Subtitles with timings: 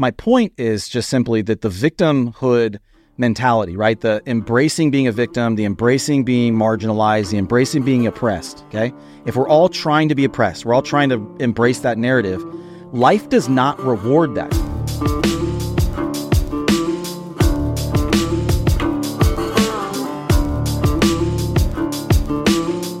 [0.00, 2.78] my point is just simply that the victimhood
[3.18, 4.00] mentality, right?
[4.00, 8.94] The embracing being a victim, the embracing being marginalized, the embracing being oppressed, okay?
[9.26, 12.42] If we're all trying to be oppressed, we're all trying to embrace that narrative,
[12.94, 14.50] life does not reward that.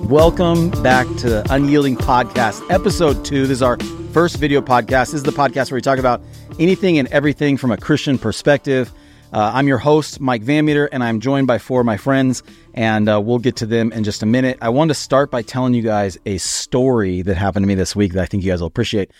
[0.06, 3.46] Welcome back to the Unyielding Podcast, episode two.
[3.46, 3.78] This is our
[4.12, 5.12] first video podcast.
[5.12, 6.20] This is the podcast where we talk about
[6.60, 8.92] anything and everything from a Christian perspective.
[9.32, 12.42] Uh, I'm your host, Mike Van Meter, and I'm joined by four of my friends,
[12.74, 14.58] and uh, we'll get to them in just a minute.
[14.60, 17.96] I wanted to start by telling you guys a story that happened to me this
[17.96, 19.10] week that I think you guys will appreciate.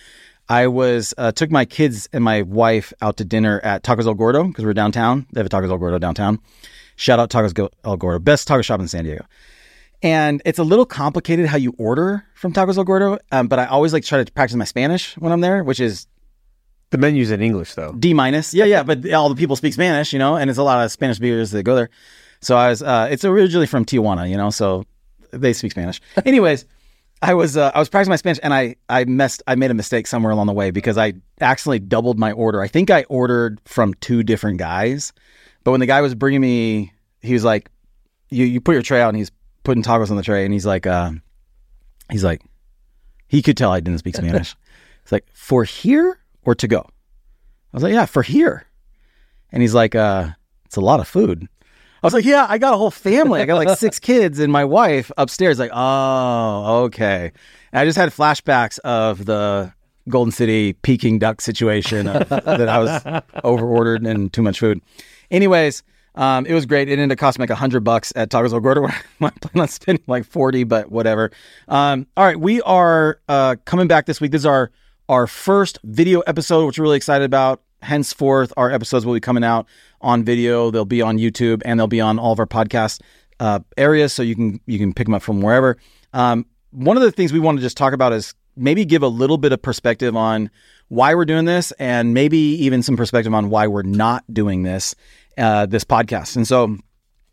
[0.48, 4.14] I was uh, took my kids and my wife out to dinner at Tacos El
[4.14, 5.26] Gordo because we're downtown.
[5.32, 6.40] They have a Tacos El Gordo downtown.
[6.96, 9.24] Shout out Tacos El Gordo, best taco shop in San Diego.
[10.02, 13.66] And it's a little complicated how you order from Tacos El Gordo, um, but I
[13.66, 16.06] always like try to practice my Spanish when I'm there, which is
[16.90, 17.92] The menu's in English though.
[17.92, 18.52] D minus.
[18.52, 20.90] Yeah, yeah, but all the people speak Spanish, you know, and it's a lot of
[20.90, 21.90] Spanish speakers that go there.
[22.40, 24.84] So I was, uh, it's originally from Tijuana, you know, so
[25.30, 26.00] they speak Spanish.
[26.24, 26.64] Anyways,
[27.22, 29.74] I was, uh, I was practicing my Spanish and I, I messed, I made a
[29.74, 32.60] mistake somewhere along the way because I accidentally doubled my order.
[32.60, 35.12] I think I ordered from two different guys,
[35.62, 37.70] but when the guy was bringing me, he was like,
[38.30, 39.30] you, you put your tray out and he's
[39.62, 41.12] putting tacos on the tray and he's like, uh,
[42.10, 42.42] he's like,
[43.28, 44.56] he could tell I didn't speak Spanish.
[45.02, 46.80] It's like, for here or to go?
[46.80, 48.66] I was like, yeah, for here.
[49.52, 50.30] And he's like, uh,
[50.64, 51.48] it's a lot of food.
[52.02, 53.40] I was like, yeah, I got a whole family.
[53.40, 55.58] I got like six kids and my wife upstairs.
[55.58, 57.32] Like, oh, okay.
[57.72, 59.72] And I just had flashbacks of the
[60.08, 64.80] Golden City Peking duck situation of, that I was overordered and too much food.
[65.30, 65.82] Anyways,
[66.14, 66.88] um, it was great.
[66.88, 68.86] It ended up costing like a hundred bucks at Tacos El Gordo.
[68.86, 71.30] I plan on spending like forty, but whatever.
[71.68, 74.32] Um, all right, we are uh, coming back this week.
[74.32, 74.70] This is our
[75.10, 77.60] our first video episode, which we're really excited about.
[77.82, 79.66] Henceforth, our episodes will be coming out
[80.00, 80.70] on video.
[80.70, 83.00] They'll be on YouTube and they'll be on all of our podcast
[83.40, 85.76] uh, areas, so you can you can pick them up from wherever.
[86.12, 89.08] Um, one of the things we want to just talk about is maybe give a
[89.08, 90.48] little bit of perspective on
[90.88, 94.94] why we're doing this, and maybe even some perspective on why we're not doing this
[95.38, 96.36] uh, this podcast.
[96.36, 96.76] And so,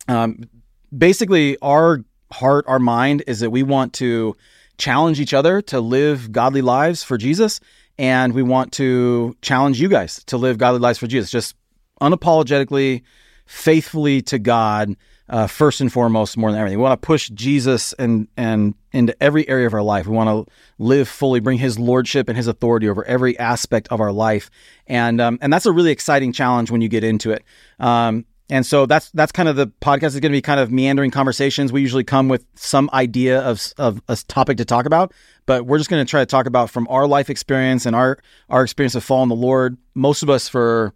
[0.08, 0.50] um,
[0.98, 4.36] basically, our heart, our mind is that we want to
[4.78, 7.60] challenge each other to live godly lives for Jesus,
[7.98, 11.56] and we want to challenge you guys to live godly lives for Jesus, just
[12.02, 13.04] unapologetically,
[13.46, 14.96] faithfully to God.
[15.30, 19.14] Uh, first and foremost, more than everything, we want to push Jesus and and into
[19.22, 20.08] every area of our life.
[20.08, 24.00] We want to live fully, bring His lordship and His authority over every aspect of
[24.00, 24.50] our life,
[24.88, 27.44] and um, and that's a really exciting challenge when you get into it.
[27.78, 30.72] Um, and so that's that's kind of the podcast is going to be kind of
[30.72, 31.72] meandering conversations.
[31.72, 35.13] We usually come with some idea of of a topic to talk about,
[35.46, 38.19] but we're just going to try to talk about from our life experience and our
[38.50, 39.78] our experience of following the Lord.
[39.96, 40.94] Most of us for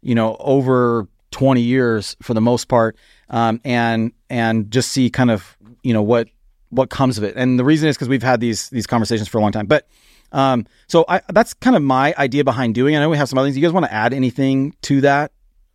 [0.00, 2.96] you know over 20 years for the most part
[3.28, 6.28] um, and and just see kind of you know what
[6.70, 9.38] what comes of it and the reason is because we've had these these conversations for
[9.38, 9.88] a long time but
[10.32, 12.96] um, so I, that's kind of my idea behind doing it.
[12.96, 13.56] I know we have some other things.
[13.56, 15.30] You guys want to add anything to that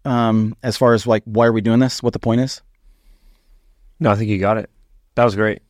[0.05, 2.01] um, as far as like why are we doing this?
[2.01, 2.61] What the point is?
[3.99, 4.69] No, I think you got it.
[5.15, 5.61] That was great.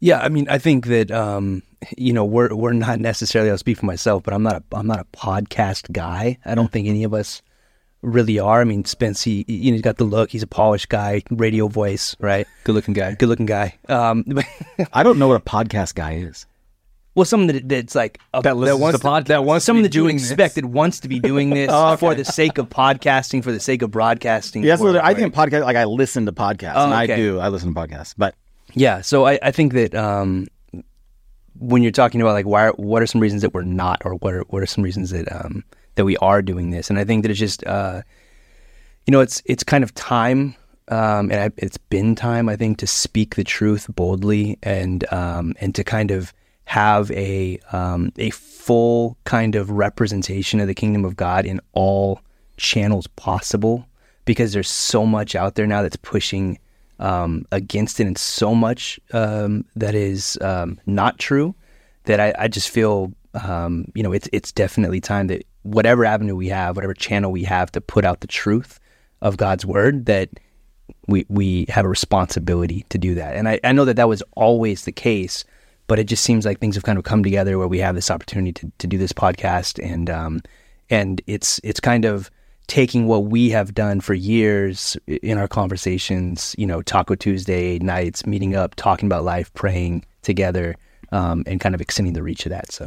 [0.00, 1.62] Yeah, I mean, I think that um,
[1.96, 3.50] you know we're we're not necessarily.
[3.50, 6.38] I'll speak for myself, but I'm not a I'm not a podcast guy.
[6.44, 7.42] I don't think any of us
[8.02, 8.60] really are.
[8.60, 10.30] I mean, Spence, he you know he's got the look.
[10.30, 12.46] He's a polished guy, radio voice, right?
[12.64, 13.14] Good looking guy.
[13.14, 13.76] Good looking guy.
[13.88, 14.24] Um,
[14.92, 16.46] I don't know what a podcast guy is.
[17.18, 19.82] Well, someone that that's like a, That listens wants to pod- that wants to someone
[19.82, 20.30] be that you doing this.
[20.30, 22.00] expect that wants to be doing this Oh, okay.
[22.00, 24.62] for the sake of podcasting, for the sake of broadcasting.
[24.64, 27.38] Yes, for- I think podcast like I listen to podcasts, Oh, and I do.
[27.40, 28.34] I listen to podcasts, but
[28.74, 30.46] Yeah, so I, I think that um,
[31.58, 34.34] when you're talking about like why, what are some reasons that we're not, or what
[34.34, 35.64] are what are some reasons that um,
[35.96, 38.02] that we are doing this, and I think that it's just uh,
[39.06, 40.54] you know it's it's kind of time,
[40.88, 45.54] um, and I, it's been time I think to speak the truth boldly and um,
[45.60, 46.32] and to kind of
[46.68, 52.20] have a um, a full kind of representation of the kingdom of God in all
[52.58, 53.86] channels possible
[54.26, 56.58] because there's so much out there now that's pushing
[56.98, 61.54] um, against it and so much um, that is um, not true
[62.04, 63.12] that I, I just feel
[63.42, 67.44] um, you know it's it's definitely time that whatever avenue we have, whatever channel we
[67.44, 68.78] have to put out the truth
[69.22, 70.28] of God's word, that
[71.06, 73.36] we we have a responsibility to do that.
[73.36, 75.44] And I, I know that that was always the case,
[75.88, 78.10] but it just seems like things have kind of come together where we have this
[78.10, 80.40] opportunity to, to do this podcast and um,
[80.88, 82.30] and it's it's kind of
[82.68, 88.26] taking what we have done for years in our conversations, you know, Taco Tuesday nights,
[88.26, 90.76] meeting up, talking about life, praying together,
[91.10, 92.70] um, and kind of extending the reach of that.
[92.70, 92.84] So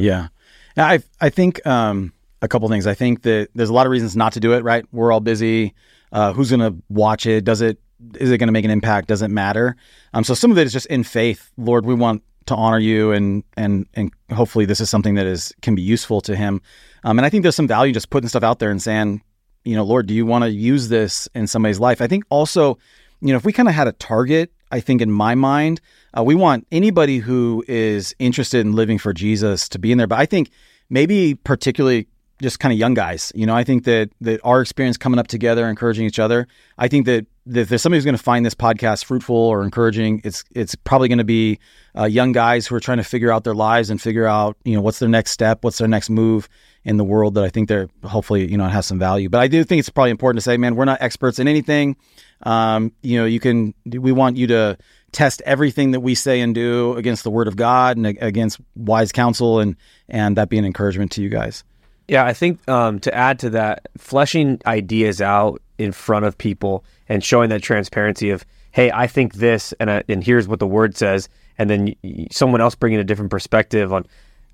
[0.77, 2.87] Yeah, I I think um, a couple things.
[2.87, 4.63] I think that there's a lot of reasons not to do it.
[4.63, 4.85] Right?
[4.91, 5.73] We're all busy.
[6.11, 7.45] Uh, who's going to watch it?
[7.45, 7.79] Does it
[8.15, 9.07] is it going to make an impact?
[9.07, 9.75] Doesn't matter.
[10.13, 11.51] Um, so some of it is just in faith.
[11.57, 15.53] Lord, we want to honor you, and and and hopefully this is something that is
[15.61, 16.61] can be useful to Him.
[17.03, 19.21] Um, and I think there's some value just putting stuff out there and saying,
[19.63, 22.01] you know, Lord, do you want to use this in somebody's life?
[22.01, 22.77] I think also,
[23.21, 25.81] you know, if we kind of had a target, I think in my mind,
[26.17, 30.07] uh, we want anybody who is interested in living for Jesus to be in there.
[30.07, 30.51] But I think
[30.89, 32.07] maybe particularly
[32.41, 33.31] just kind of young guys.
[33.35, 36.47] You know, I think that that our experience coming up together, encouraging each other.
[36.77, 39.63] I think that, that if there's somebody who's going to find this podcast fruitful or
[39.63, 41.59] encouraging, it's it's probably going to be
[41.97, 44.75] uh, young guys who are trying to figure out their lives and figure out you
[44.75, 46.47] know what's their next step, what's their next move
[46.83, 47.33] in the world.
[47.33, 49.29] That I think they're hopefully you know has some value.
[49.29, 51.95] But I do think it's probably important to say, man, we're not experts in anything.
[52.43, 54.77] Um, you know, you can we want you to
[55.11, 59.11] test everything that we say and do against the Word of God and against wise
[59.11, 59.75] counsel, and
[60.09, 61.63] and that be an encouragement to you guys.
[62.07, 66.83] Yeah, I think um, to add to that, fleshing ideas out in front of people
[67.09, 70.67] and showing that transparency of, hey, I think this, and I, and here's what the
[70.67, 71.95] word says, and then
[72.31, 74.05] someone else bringing a different perspective on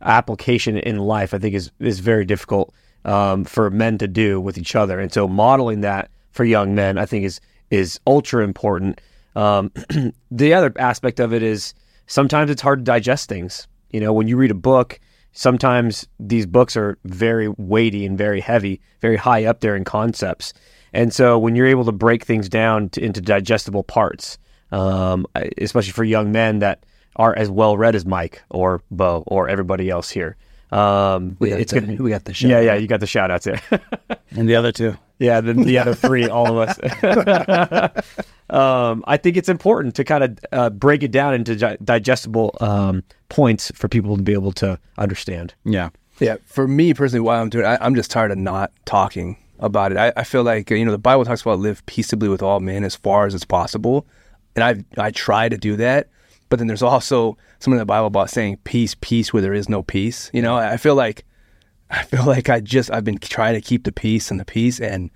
[0.01, 2.73] application in life, I think is is very difficult
[3.05, 6.97] um, for men to do with each other, and so modeling that for young men,
[6.97, 7.39] I think is
[7.69, 9.01] is ultra important.
[9.35, 9.71] Um,
[10.31, 11.73] the other aspect of it is
[12.07, 13.67] sometimes it's hard to digest things.
[13.91, 14.99] You know, when you read a book
[15.37, 20.51] sometimes these books are very weighty and very heavy, very high up there in concepts.
[20.93, 24.37] And so when you're able to break things down to, into digestible parts,
[24.71, 25.25] um,
[25.57, 26.83] especially for young men that
[27.15, 30.37] are as well read as Mike or Bo or everybody else here,
[30.71, 33.07] um, we got it's the, gonna, we got the shout yeah, yeah, you got the
[33.07, 33.61] shout outs there.
[34.31, 34.97] and the other two.
[35.19, 38.03] Yeah, the, the other three, all of us.
[38.49, 42.55] um, I think it's important to kind of uh, break it down into di- digestible
[42.61, 45.55] um, points for people to be able to understand.
[45.63, 45.89] Yeah.
[46.19, 46.37] Yeah.
[46.45, 49.91] For me personally, why I'm doing it, I, I'm just tired of not talking about
[49.91, 49.97] it.
[49.97, 52.83] I, I feel like, you know, the Bible talks about live peaceably with all men
[52.83, 54.07] as far as it's possible.
[54.55, 56.09] And I I try to do that.
[56.49, 59.67] But then there's also something in the Bible about saying peace, peace where there is
[59.67, 60.31] no peace.
[60.33, 61.25] You know, I feel like
[61.89, 64.79] I feel like I just I've been trying to keep the peace and the peace,
[64.79, 65.09] and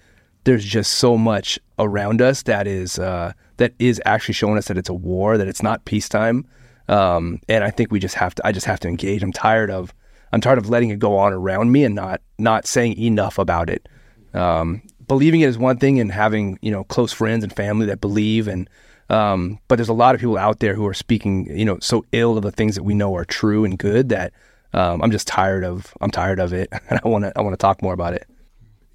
[0.43, 4.77] there's just so much around us that is uh, that is actually showing us that
[4.77, 6.45] it's a war, that it's not peacetime.
[6.88, 8.47] Um, and I think we just have to.
[8.47, 9.23] I just have to engage.
[9.23, 9.93] I'm tired of
[10.33, 13.69] I'm tired of letting it go on around me and not not saying enough about
[13.69, 13.88] it.
[14.33, 18.01] Um, believing it is one thing, and having you know close friends and family that
[18.01, 18.69] believe, and
[19.09, 22.05] um, but there's a lot of people out there who are speaking you know so
[22.11, 24.33] ill of the things that we know are true and good that
[24.73, 27.53] um, I'm just tired of I'm tired of it, and I want to I want
[27.53, 28.27] to talk more about it.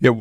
[0.00, 0.20] Yeah,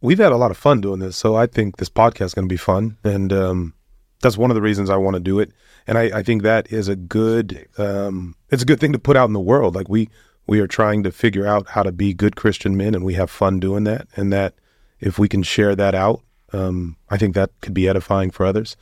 [0.00, 2.48] we've had a lot of fun doing this, so I think this podcast is going
[2.48, 3.74] to be fun, and um,
[4.22, 5.52] that's one of the reasons I want to do it.
[5.86, 9.16] And I, I think that is a good um, it's a good thing to put
[9.16, 9.74] out in the world.
[9.74, 10.08] Like we
[10.46, 13.30] we are trying to figure out how to be good Christian men, and we have
[13.30, 14.06] fun doing that.
[14.16, 14.54] And that
[15.00, 16.22] if we can share that out,
[16.52, 18.76] um, I think that could be edifying for others.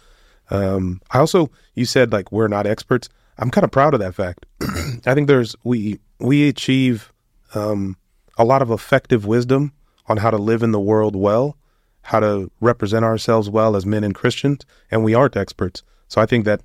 [0.51, 3.09] Um, I also you said like we're not experts.
[3.39, 4.47] I'm kind of proud of that fact.
[5.07, 7.13] I think there's we we achieve
[7.55, 7.97] um,
[8.37, 9.73] a lot of effective wisdom
[10.07, 11.57] on how to live in the world well,
[12.03, 15.83] how to represent ourselves well as men and Christians, and we aren't experts.
[16.09, 16.61] So I think that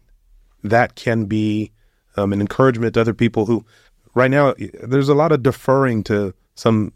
[0.64, 1.72] that can be
[2.18, 3.66] um, an encouragement to other people who,
[4.14, 4.54] right now,
[4.84, 6.94] there's a lot of deferring to some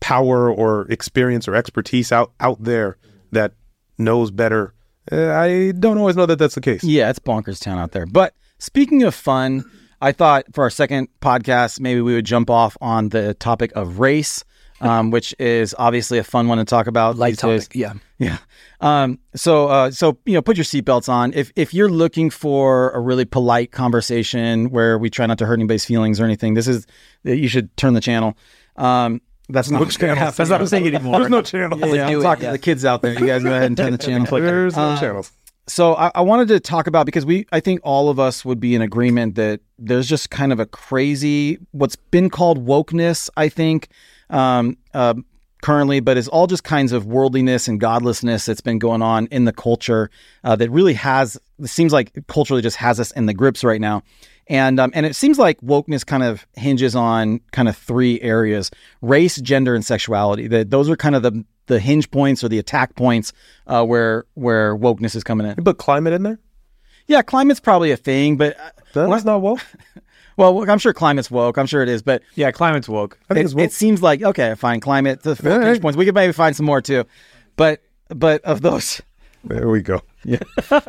[0.00, 2.98] power or experience or expertise out out there
[3.32, 3.52] that
[3.98, 4.74] knows better.
[5.10, 6.84] Uh, I don't always know that that's the case.
[6.84, 8.06] Yeah, it's bonkers town out there.
[8.06, 9.64] But speaking of fun,
[10.00, 13.98] I thought for our second podcast, maybe we would jump off on the topic of
[14.00, 14.44] race,
[14.80, 17.16] um, which is obviously a fun one to talk about.
[17.16, 17.68] light topic.
[17.68, 17.68] days.
[17.74, 17.94] Yeah.
[18.18, 18.38] Yeah.
[18.80, 21.32] Um, so, uh, so you know, put your seatbelts on.
[21.34, 25.54] If if you're looking for a really polite conversation where we try not to hurt
[25.54, 26.86] anybody's feelings or anything, this is
[27.22, 28.36] you should turn the channel.
[28.76, 30.36] Um, that's not what's going to happen.
[30.38, 31.18] That's not a thing anymore.
[31.18, 31.78] There's no channel.
[31.78, 32.50] Yeah, I'm do it, talking yeah.
[32.50, 33.12] to the kids out there.
[33.12, 34.26] You guys go ahead and turn the channel.
[34.40, 35.32] There's no Uh, channels.
[35.66, 38.60] So I, I wanted to talk about because we, I think all of us would
[38.60, 43.30] be in agreement that there's just kind of a crazy, what's been called wokeness.
[43.36, 43.88] I think
[44.34, 45.14] um, uh,
[45.62, 49.46] currently, but is all just kinds of worldliness and godlessness that's been going on in
[49.46, 50.10] the culture
[50.42, 51.38] uh, that really has.
[51.58, 54.02] It seems like culturally just has us in the grips right now.
[54.46, 58.70] And um, and it seems like wokeness kind of hinges on kind of three areas:
[59.00, 60.48] race, gender, and sexuality.
[60.48, 63.32] That those are kind of the the hinge points or the attack points
[63.66, 65.54] uh, where where wokeness is coming in.
[65.56, 66.38] You put climate in there?
[67.06, 68.70] Yeah, climate's probably a thing, but uh,
[69.08, 69.60] That's not woke.
[70.36, 71.56] well, I'm sure climate's woke.
[71.58, 73.18] I'm sure it is, but Yeah, climate's woke.
[73.30, 73.64] I think it, woke.
[73.64, 74.80] it seems like okay, fine.
[74.80, 75.96] Climate, the Yeah, hinge points.
[75.96, 77.04] We could maybe find some more too,
[77.56, 79.00] but but of those
[79.44, 80.00] there we go.
[80.26, 80.38] Yeah,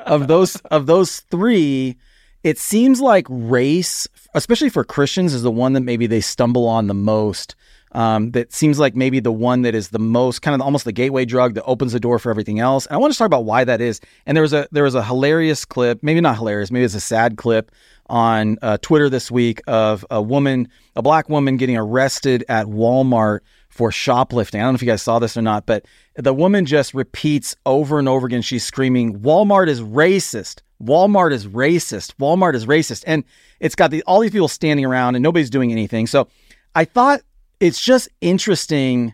[0.06, 1.98] of those of those three,
[2.44, 6.88] it seems like race, especially for Christians, is the one that maybe they stumble on
[6.88, 7.54] the most
[7.96, 10.92] Um, that seems like maybe the one that is the most kind of almost the
[10.92, 12.86] gateway drug that opens the door for everything else.
[12.88, 14.02] And I want to talk about why that is.
[14.26, 17.00] And there was a there was a hilarious clip, maybe not hilarious, maybe it's a
[17.00, 17.72] sad clip
[18.08, 23.40] on uh, Twitter this week of a woman, a black woman, getting arrested at Walmart
[23.70, 24.60] for shoplifting.
[24.60, 25.86] I don't know if you guys saw this or not, but
[26.16, 28.42] the woman just repeats over and over again.
[28.42, 30.62] She's screaming, "Walmart is racist.
[30.84, 32.14] Walmart is racist.
[32.16, 33.24] Walmart is racist." And
[33.62, 36.08] it's got the, all these people standing around and nobody's doing anything.
[36.08, 36.28] So
[36.76, 37.22] I thought
[37.60, 39.14] it's just interesting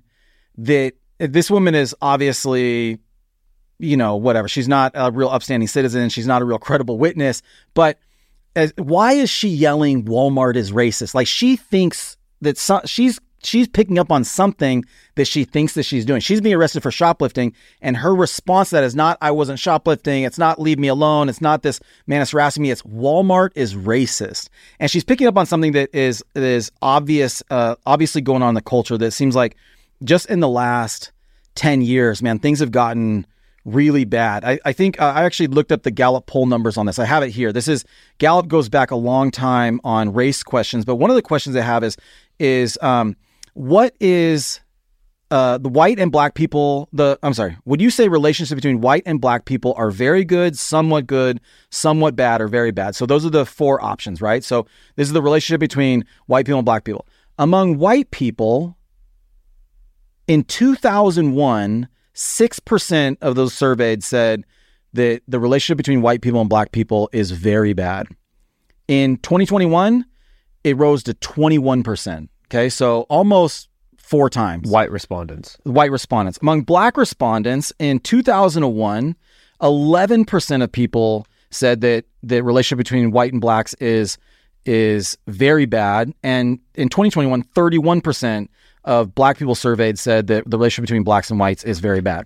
[0.57, 2.99] that this woman is obviously,
[3.79, 4.47] you know, whatever.
[4.47, 6.09] She's not a real upstanding citizen.
[6.09, 7.41] She's not a real credible witness.
[7.73, 7.99] But
[8.55, 11.13] as, why is she yelling Walmart is racist?
[11.13, 16.05] Like she thinks that she's she's picking up on something that she thinks that she's
[16.05, 16.21] doing.
[16.21, 20.23] She's being arrested for shoplifting, and her response to that is not "I wasn't shoplifting."
[20.23, 22.71] It's not "Leave me alone." It's not this man is harassing me.
[22.71, 27.75] It's Walmart is racist, and she's picking up on something that is is obvious, uh,
[27.85, 28.97] obviously going on in the culture.
[28.97, 29.55] That seems like
[30.03, 31.11] just in the last
[31.55, 33.25] ten years, man, things have gotten
[33.65, 34.43] really bad.
[34.43, 36.99] I, I think uh, I actually looked up the Gallup poll numbers on this.
[36.99, 37.53] I have it here.
[37.53, 37.85] This is
[38.17, 41.61] Gallup goes back a long time on race questions, but one of the questions they
[41.61, 41.97] have is
[42.39, 43.15] is um,
[43.53, 44.59] what is
[45.31, 49.03] uh, the white and black people the i'm sorry would you say relationships between white
[49.05, 51.39] and black people are very good somewhat good
[51.69, 52.95] somewhat bad or very bad?
[52.95, 54.43] So those are the four options right?
[54.43, 57.07] So this is the relationship between white people and black people.
[57.39, 58.77] Among white people
[60.27, 64.43] in 2001 6% of those surveyed said
[64.91, 68.07] that the relationship between white people and black people is very bad.
[68.89, 70.05] In 2021
[70.63, 74.69] it rose to 21% Okay, so almost four times.
[74.69, 75.57] White respondents.
[75.63, 76.37] White respondents.
[76.41, 79.15] Among black respondents in 2001,
[79.61, 84.17] 11% of people said that the relationship between white and blacks is
[84.65, 86.13] is very bad.
[86.23, 88.49] And in 2021, 31%
[88.83, 92.25] of black people surveyed said that the relationship between blacks and whites is very bad.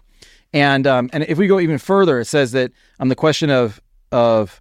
[0.54, 3.52] And um, and if we go even further, it says that on um, the question
[3.52, 3.80] of
[4.12, 4.60] of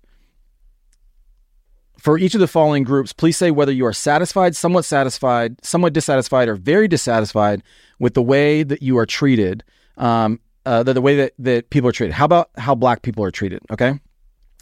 [2.04, 5.94] for each of the following groups, please say whether you are satisfied, somewhat satisfied, somewhat
[5.94, 7.62] dissatisfied, or very dissatisfied
[7.98, 9.64] with the way that you are treated,
[9.96, 12.12] um, uh, the, the way that, that people are treated.
[12.12, 13.60] How about how black people are treated?
[13.70, 13.98] Okay.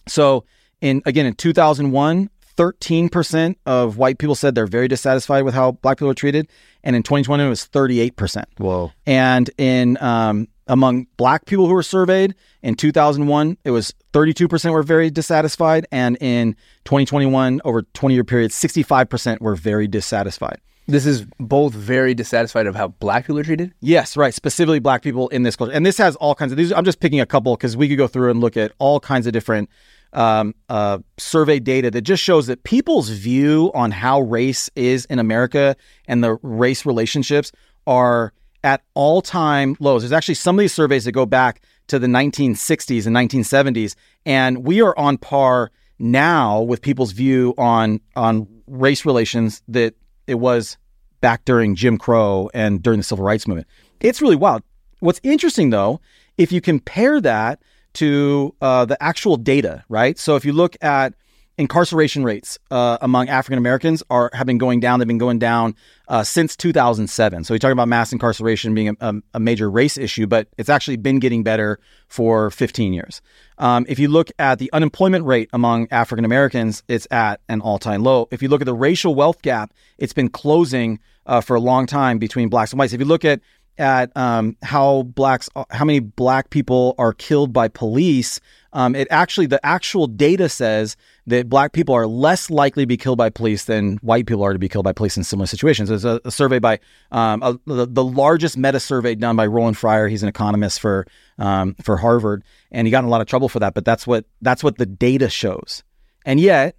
[0.07, 0.45] So,
[0.81, 5.99] in again, in 2001, 13% of white people said they're very dissatisfied with how black
[5.99, 6.49] people are treated.
[6.85, 8.45] And in 2020, it was 38%.
[8.59, 8.93] Whoa.
[9.05, 14.83] And in um, among black people who were surveyed in 2001, it was 32% were
[14.83, 15.87] very dissatisfied.
[15.91, 16.55] And in
[16.85, 20.61] 2021, over 20 year period, 65% were very dissatisfied.
[20.89, 23.73] This is both very dissatisfied of how black people are treated.
[23.81, 24.35] Yes, right.
[24.35, 26.73] Specifically, black people in this culture, and this has all kinds of these.
[26.73, 29.29] I'm just picking a couple because we could go through and look at all kinds
[29.29, 29.71] of different
[30.13, 35.19] um, uh, survey data that just shows that people's view on how race is in
[35.19, 35.77] America
[36.07, 37.53] and the race relationships
[37.87, 38.33] are
[38.65, 40.03] at all time lows.
[40.03, 44.65] There's actually some of these surveys that go back to the 1960s and 1970s, and
[44.65, 49.95] we are on par now with people's view on on race relations that
[50.27, 50.77] it was
[51.21, 53.69] back during Jim Crow and during the civil rights movement.
[54.01, 54.63] It's really wild.
[55.01, 56.01] What's interesting though,
[56.39, 57.61] if you compare that
[57.95, 60.19] to uh, the actual data, right?
[60.19, 61.15] So if you look at
[61.59, 64.99] incarceration rates uh, among African Americans are have been going down.
[64.99, 65.75] They've been going down
[66.09, 67.45] uh, since 2007.
[67.45, 70.97] So we talk about mass incarceration being a, a, major race issue, but it's actually
[70.97, 71.79] been getting better
[72.09, 73.23] for 15 years.
[73.59, 77.79] Um, if you look at the unemployment rate among African Americans, it's at an all
[77.79, 78.29] time low.
[78.31, 81.87] If you look at the racial wealth gap, it's been closing uh, for a long
[81.87, 82.93] time between blacks and whites.
[82.93, 83.41] If you look at
[83.79, 88.41] at um, how blacks, how many black people are killed by police,
[88.75, 92.97] um, it actually the actual data says that black people are less likely to be
[92.97, 95.89] killed by police than white people are to be killed by police in similar situations.
[95.89, 99.77] There's a, a survey by um, a, the, the, largest meta survey done by Roland
[99.77, 100.09] Fryer.
[100.09, 101.07] He's an economist for
[101.39, 103.75] um, for Harvard, and he got in a lot of trouble for that.
[103.75, 105.83] But that's what that's what the data shows.
[106.25, 106.77] And yet,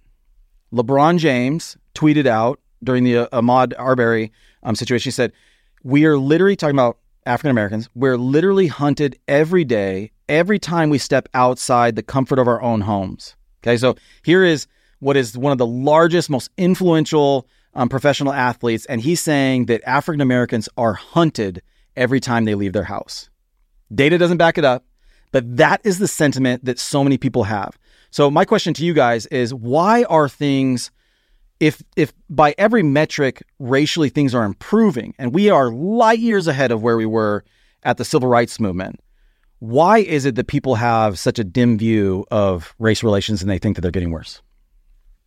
[0.72, 4.32] LeBron James tweeted out during the uh, Ahmaud Arbery
[4.62, 5.08] um, situation.
[5.08, 5.32] He said,
[5.84, 10.98] "We are literally talking about." African Americans, we're literally hunted every day, every time we
[10.98, 13.34] step outside the comfort of our own homes.
[13.62, 14.66] Okay, so here is
[14.98, 19.82] what is one of the largest, most influential um, professional athletes, and he's saying that
[19.86, 21.62] African Americans are hunted
[21.96, 23.30] every time they leave their house.
[23.94, 24.84] Data doesn't back it up,
[25.32, 27.78] but that is the sentiment that so many people have.
[28.10, 30.90] So my question to you guys is why are things
[31.60, 36.70] if if by every metric racially things are improving and we are light years ahead
[36.70, 37.44] of where we were
[37.82, 39.00] at the civil rights movement
[39.64, 43.56] why is it that people have such a dim view of race relations and they
[43.56, 44.42] think that they're getting worse?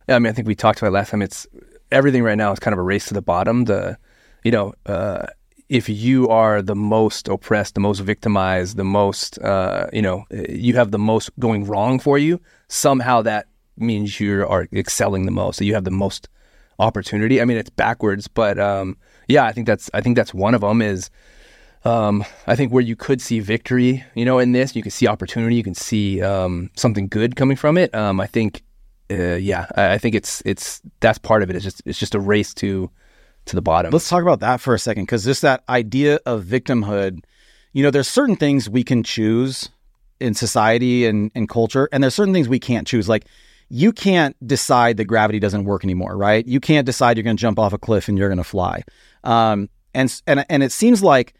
[0.08, 1.22] I mean, I think we talked about last time.
[1.22, 1.44] It's
[1.90, 3.64] everything right now is kind of a race to the bottom.
[3.64, 3.98] The
[4.44, 5.26] you know, uh,
[5.68, 10.74] if you are the most oppressed, the most victimized, the most, uh, you know, you
[10.76, 13.47] have the most going wrong for you, somehow that
[13.80, 15.58] means you are excelling the most.
[15.58, 16.28] So you have the most
[16.78, 17.40] opportunity.
[17.40, 20.60] I mean, it's backwards, but um, yeah, I think that's I think that's one of
[20.60, 20.82] them.
[20.82, 21.10] Is
[21.84, 25.06] um, I think where you could see victory, you know, in this, you can see
[25.06, 27.94] opportunity, you can see um, something good coming from it.
[27.94, 28.62] Um, I think,
[29.10, 31.56] uh, yeah, I, I think it's it's that's part of it.
[31.56, 32.90] It's just it's just a race to
[33.46, 33.92] to the bottom.
[33.92, 37.20] Let's talk about that for a second because just that idea of victimhood,
[37.72, 39.70] you know, there's certain things we can choose
[40.20, 43.08] in society and, and culture, and there's certain things we can't choose.
[43.08, 43.26] Like
[43.68, 46.46] you can't decide that gravity doesn't work anymore, right?
[46.46, 48.82] You can't decide you're going to jump off a cliff and you're going to fly.
[49.24, 51.34] Um, and and and it seems like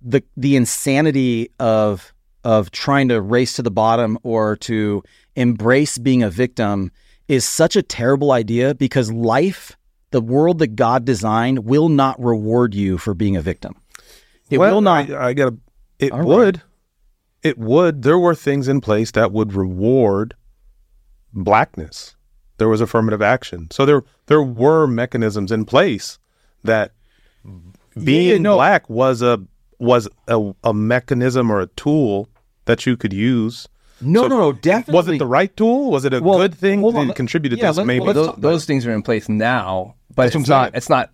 [0.00, 2.12] the the insanity of
[2.44, 5.02] of trying to race to the bottom or to
[5.34, 6.90] embrace being a victim
[7.26, 9.76] is such a terrible idea because life,
[10.10, 13.74] the world that God designed, will not reward you for being a victim.
[14.50, 15.10] It well, will not.
[15.10, 15.56] I, I gotta.
[15.98, 16.26] It All right.
[16.26, 16.62] would.
[17.42, 18.02] It would.
[18.02, 20.34] There were things in place that would reward
[21.34, 22.14] blackness.
[22.58, 23.68] There was affirmative action.
[23.70, 26.18] So there there were mechanisms in place
[26.62, 26.92] that
[28.02, 28.54] being Yeah, no.
[28.56, 29.40] black was a
[29.78, 32.28] was a, a mechanism or a tool
[32.66, 33.68] that you could use.
[34.00, 34.52] no, So no, no.
[34.52, 34.94] Definitely.
[34.94, 35.90] Was it the right tool?
[35.90, 36.80] Was it a Well, good thing?
[36.80, 37.84] hold on, Did let- it contribute to yeah, this?
[37.84, 38.04] Maybe.
[38.04, 40.74] well, those, those things are in place now, but That's it's not.
[40.74, 41.10] It's not.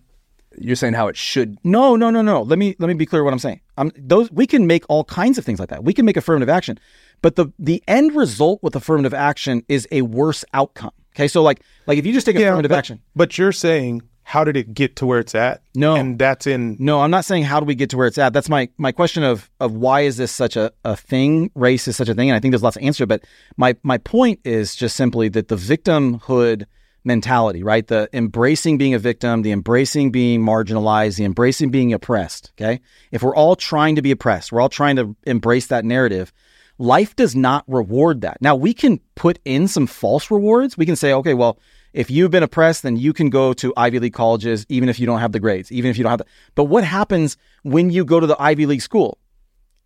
[0.57, 1.57] You're saying how it should.
[1.63, 2.41] No, no, no, no.
[2.41, 3.61] Let me let me be clear what I'm saying.
[3.77, 5.83] Um, those we can make all kinds of things like that.
[5.83, 6.79] We can make affirmative action,
[7.21, 10.91] but the the end result with affirmative action is a worse outcome.
[11.15, 13.01] Okay, so like like if you just take affirmative but, action.
[13.15, 15.61] But you're saying how did it get to where it's at?
[15.75, 15.95] No.
[15.95, 18.33] and that's in No, I'm not saying how do we get to where it's at.
[18.33, 21.51] That's my my question of of why is this such a, a thing?
[21.55, 23.05] Race is such a thing, and I think there's lots of answer.
[23.05, 23.25] But
[23.57, 26.65] my my point is just simply that the victimhood
[27.03, 27.85] mentality, right?
[27.85, 32.51] The embracing being a victim, the embracing being marginalized, the embracing being oppressed.
[32.57, 32.81] Okay,
[33.11, 36.31] if we're all trying to be oppressed, we're all trying to embrace that narrative.
[36.77, 38.37] Life does not reward that.
[38.41, 40.77] Now we can put in some false rewards.
[40.77, 41.59] We can say, okay, well,
[41.93, 45.05] if you've been oppressed, then you can go to Ivy League colleges, even if you
[45.05, 46.25] don't have the grades, even if you don't have the.
[46.55, 49.17] But what happens when you go to the Ivy League school?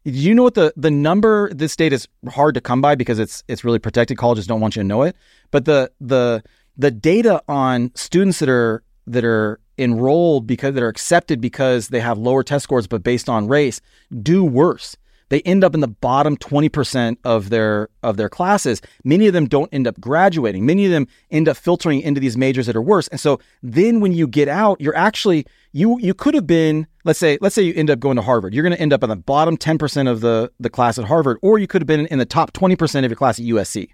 [0.06, 1.51] Do you know what the the number?
[1.51, 4.19] This data is hard to come by because it's it's really protected.
[4.19, 5.15] Colleges don't want you to know it.
[5.49, 6.43] But the the
[6.77, 11.99] the data on students that are that are enrolled because that are accepted because they
[11.99, 13.81] have lower test scores, but based on race,
[14.21, 14.95] do worse.
[15.29, 18.81] They end up in the bottom 20% of their of their classes.
[19.03, 20.65] Many of them don't end up graduating.
[20.65, 23.07] Many of them end up filtering into these majors that are worse.
[23.07, 27.17] And so then when you get out, you're actually you you could have been let's
[27.17, 28.53] say let's say you end up going to Harvard.
[28.53, 31.38] You're going to end up in the bottom 10% of the the class at Harvard
[31.41, 33.89] or you could have been in the top 20% of your class at USC.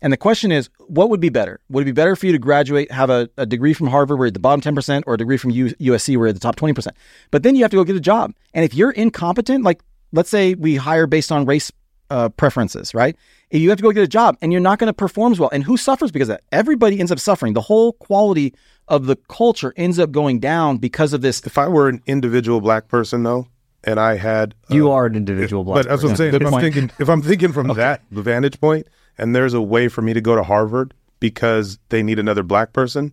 [0.00, 1.60] And the question is, what would be better?
[1.70, 4.26] Would it be better for you to graduate, have a, a degree from Harvard where
[4.26, 6.40] you're at the bottom 10%, or a degree from U, USC where you're at the
[6.40, 6.88] top 20%?
[7.30, 8.32] But then you have to go get a job.
[8.54, 9.82] And if you're incompetent, like
[10.12, 11.72] let's say we hire based on race
[12.10, 13.16] uh, preferences, right?
[13.50, 15.40] If you have to go get a job and you're not going to perform as
[15.40, 15.50] well.
[15.52, 16.44] And who suffers because of that?
[16.52, 17.54] Everybody ends up suffering.
[17.54, 18.54] The whole quality
[18.88, 21.44] of the culture ends up going down because of this.
[21.44, 23.48] if I were an individual black person though,
[23.84, 25.84] and I had uh, You are an individual black.
[25.84, 26.34] But that's what I'm saying.
[26.34, 30.02] If I'm thinking, if I'm thinking from that vantage point, and there's a way for
[30.02, 33.12] me to go to Harvard because they need another black person,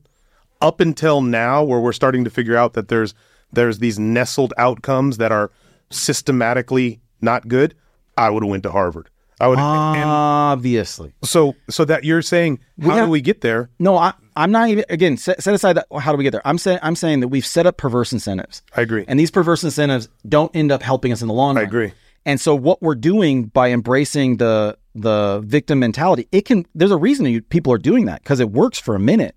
[0.61, 3.13] up until now, where we're starting to figure out that there's
[3.51, 5.51] there's these nestled outcomes that are
[5.89, 7.75] systematically not good,
[8.17, 9.09] I would have went to Harvard.
[9.39, 9.59] I would.
[9.59, 11.13] and Obviously.
[11.23, 13.69] so so that you're saying, how have- do we get there?
[13.79, 16.41] No, I, I'm not even, again, set, set aside that, how do we get there?
[16.45, 18.61] I'm saying, I'm saying that we've set up perverse incentives.
[18.75, 19.05] I agree.
[19.07, 21.63] And these perverse incentives don't end up helping us in the long run.
[21.63, 21.93] I agree.
[22.25, 26.97] And so what we're doing by embracing the the victim mentality, it can there's a
[26.97, 29.35] reason you, people are doing that because it works for a minute.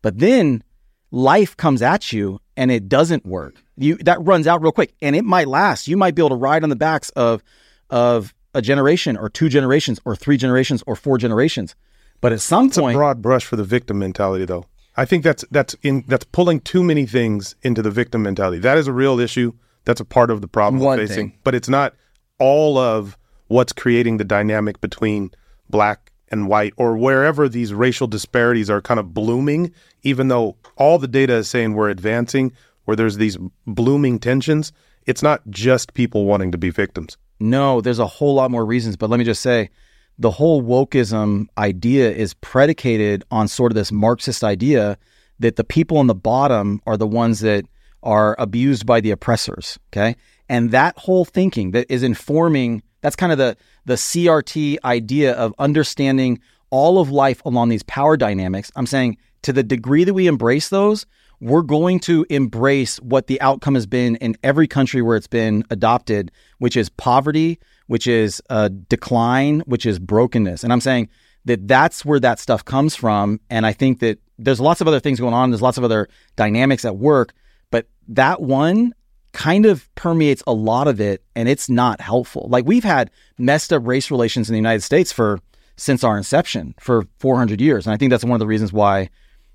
[0.00, 0.62] But then
[1.10, 3.62] life comes at you and it doesn't work.
[3.76, 5.88] You that runs out real quick and it might last.
[5.88, 7.42] You might be able to ride on the backs of
[7.90, 11.74] of a generation or two generations or three generations or four generations.
[12.20, 14.66] But at some It's a point broad brush for the victim mentality, though.
[14.96, 18.58] I think that's that's in that's pulling too many things into the victim mentality.
[18.58, 19.52] That is a real issue.
[19.84, 21.38] That's a part of the problem One we're facing, thing.
[21.42, 21.94] but it's not
[22.42, 25.30] all of what's creating the dynamic between
[25.70, 29.72] black and white or wherever these racial disparities are kind of blooming.
[30.02, 32.52] Even though all the data is saying we're advancing,
[32.84, 34.72] where there's these blooming tensions,
[35.06, 37.16] it's not just people wanting to be victims.
[37.38, 39.70] No, there's a whole lot more reasons, but let me just say
[40.18, 44.98] the whole wokeism idea is predicated on sort of this Marxist idea
[45.38, 47.64] that the people on the bottom are the ones that
[48.02, 49.78] are abused by the oppressors.
[49.92, 50.16] Okay.
[50.52, 55.54] And that whole thinking that is informing that's kind of the the CRT idea of
[55.58, 58.70] understanding all of life along these power dynamics.
[58.76, 61.06] I'm saying to the degree that we embrace those,
[61.40, 65.64] we're going to embrace what the outcome has been in every country where it's been
[65.70, 70.62] adopted, which is poverty, which is a decline, which is brokenness.
[70.64, 71.08] And I'm saying
[71.46, 73.40] that that's where that stuff comes from.
[73.48, 75.50] And I think that there's lots of other things going on.
[75.50, 77.32] There's lots of other dynamics at work,
[77.70, 78.92] but that one
[79.32, 82.46] kind of permeates a lot of it and it's not helpful.
[82.50, 85.38] Like we've had messed up race relations in the United States for
[85.76, 87.86] since our inception for 400 years.
[87.86, 89.08] And I think that's one of the reasons why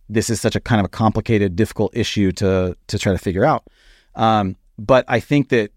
[0.09, 3.45] this is such a kind of a complicated, difficult issue to to try to figure
[3.45, 3.67] out.
[4.15, 5.71] Um, but I think that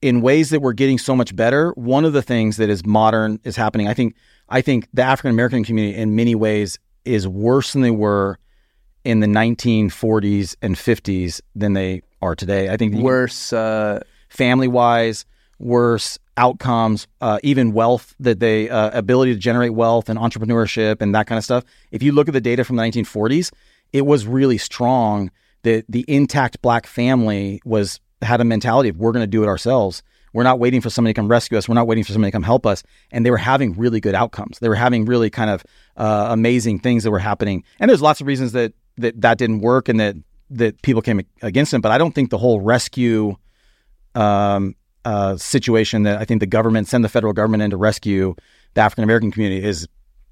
[0.00, 3.40] in ways that we're getting so much better, one of the things that is modern
[3.44, 3.88] is happening.
[3.88, 4.14] I think
[4.48, 8.38] I think the African American community in many ways is worse than they were
[9.04, 12.68] in the 1940s and 50s than they are today.
[12.70, 13.52] I think Worse.
[13.52, 15.24] Uh, family wise,
[15.58, 21.14] worse outcomes, uh, even wealth that they uh, ability to generate wealth and entrepreneurship and
[21.14, 21.64] that kind of stuff.
[21.92, 23.52] If you look at the data from the 1940s,
[23.92, 25.30] it was really strong
[25.62, 29.46] that the intact black family was had a mentality of we're going to do it
[29.46, 30.02] ourselves.
[30.32, 31.68] We're not waiting for somebody to come rescue us.
[31.68, 32.82] We're not waiting for somebody to come help us.
[33.12, 34.58] And they were having really good outcomes.
[34.58, 35.64] They were having really kind of
[35.96, 37.62] uh, amazing things that were happening.
[37.78, 40.16] And there's lots of reasons that that that didn't work and that
[40.50, 43.36] that people came against him, But I don't think the whole rescue
[44.14, 48.34] um, uh, situation that I think the government send the federal government in to rescue
[48.74, 49.88] the African American community is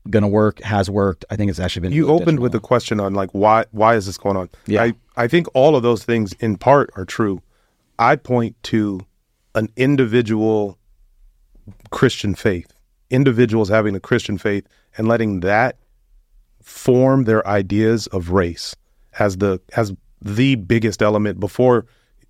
[0.09, 0.61] going to work.
[0.63, 1.25] Has worked.
[1.31, 1.93] I think it's actually been.
[1.93, 4.49] You really opened with the question on like why why is this going on?
[4.67, 4.83] Yeah.
[4.83, 7.43] I, I think all of those things in part are true.
[7.99, 9.01] I point to
[9.55, 10.79] an individual
[11.91, 12.73] Christian faith,
[13.11, 15.77] individuals having a Christian faith and letting that
[16.63, 18.75] form their ideas of race
[19.19, 21.87] as the as the biggest element before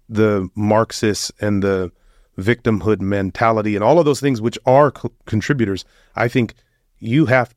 [0.09, 1.92] the Marxists and the
[2.38, 5.85] victimhood mentality and all of those things which are co- contributors.
[6.16, 6.55] I think
[6.99, 7.55] you have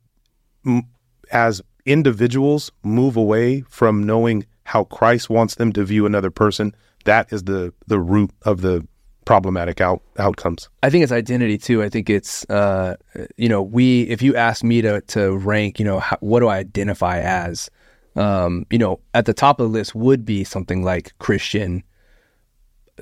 [0.66, 0.86] m-
[1.32, 7.32] as individuals move away from knowing how Christ wants them to view another person, that
[7.32, 8.86] is the the root of the
[9.24, 10.68] problematic out, outcomes.
[10.82, 11.82] I think it's identity too.
[11.82, 12.96] I think it's uh,
[13.36, 16.48] you know we if you ask me to to rank you know how, what do
[16.48, 17.70] I identify as
[18.16, 21.82] um, you know at the top of the list would be something like Christian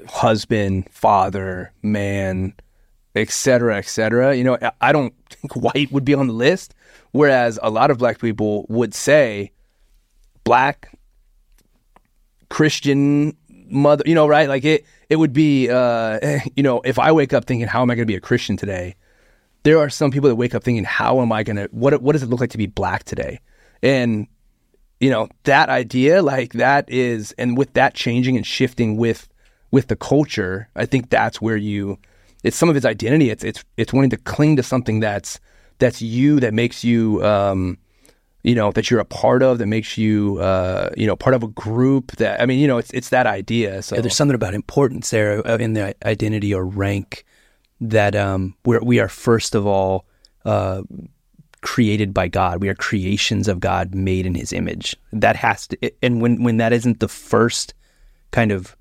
[0.09, 2.53] husband father man
[3.14, 6.74] etc etc you know I- don't think white would be on the list
[7.12, 9.53] whereas a lot of black people would say
[10.42, 10.98] black
[12.48, 14.48] Christian mother, you know, right?
[14.48, 17.90] Like it, it would be, uh, you know, if I wake up thinking, how am
[17.90, 18.94] I going to be a Christian today?
[19.64, 22.12] There are some people that wake up thinking, how am I going to, what, what
[22.12, 23.40] does it look like to be black today?
[23.83, 24.27] And,
[25.04, 29.28] you know, that idea, like that is, and with that changing and shifting with,
[29.70, 31.98] with the culture, I think that's where you,
[32.42, 33.28] it's some of its identity.
[33.28, 35.40] It's, it's, it's wanting to cling to something that's,
[35.78, 37.76] that's you, that makes you, um,
[38.42, 41.42] you know that you're a part of that makes you uh, you know part of
[41.42, 44.34] a group that I mean you know it's it's that idea so Yeah, there's something
[44.34, 47.24] about importance there uh, in the identity or rank
[47.80, 50.04] that um, we're, we are first of all
[50.44, 50.82] uh,
[51.64, 52.61] created by God.
[52.61, 54.94] We are creations of God made in His image.
[55.12, 57.74] That has to, and when when that isn't the first
[58.31, 58.77] kind of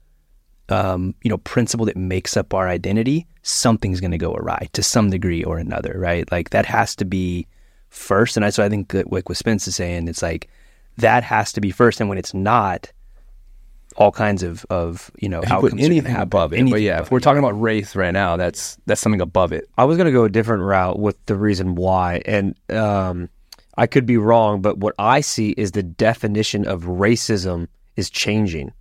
[0.70, 4.84] um, you know principle that makes up our identity, something's going to go awry to
[4.84, 6.30] some degree or another, right?
[6.32, 7.48] Like that has to be
[7.90, 8.36] first.
[8.36, 10.50] And I so I think that like what Spence is saying, it's like
[10.98, 12.02] that has to be first.
[12.02, 12.92] And when it's not,
[13.98, 17.02] all kinds of of you know if you outcomes put anything above it but yeah
[17.02, 17.22] if we're it.
[17.22, 20.24] talking about race right now that's that's something above it I was going to go
[20.24, 23.30] a different route with the reason why, and um,
[23.78, 28.72] I could be wrong, but what I see is the definition of racism is changing.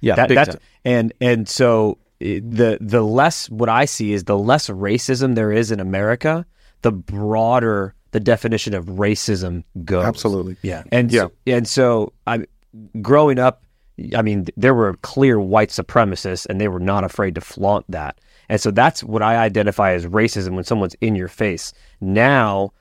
[0.00, 0.58] Yeah, That- that's time.
[0.84, 5.52] and and so eh, the the less what I see is the less racism there
[5.52, 6.44] is in America,
[6.82, 10.04] the broader the definition of racism goes.
[10.04, 10.56] Absolutely.
[10.62, 10.84] yeah.
[10.92, 11.22] And Yeah.
[11.22, 12.44] so, and so I
[13.02, 13.63] growing up
[14.16, 18.20] I mean there were clear white supremacists and they were not afraid to flaunt that.
[18.48, 21.72] And so that's what I identify as racism when someone's in your face.
[22.00, 22.72] Now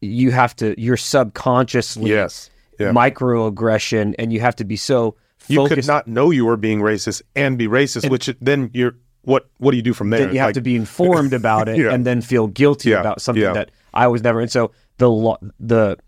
[0.00, 2.48] you have to you're subconsciously Yes.
[2.78, 2.92] Yeah.
[2.92, 5.16] microaggression and you have to be so
[5.48, 8.94] You focused could not know you were being racist and be racist, which then you're
[9.22, 10.32] what what do you do from there?
[10.32, 11.92] you have Like, to be informed about it Yeah.
[11.92, 14.40] and then feel guilty Yeah, about something that I was never.
[14.40, 15.10] And so the
[15.58, 15.98] the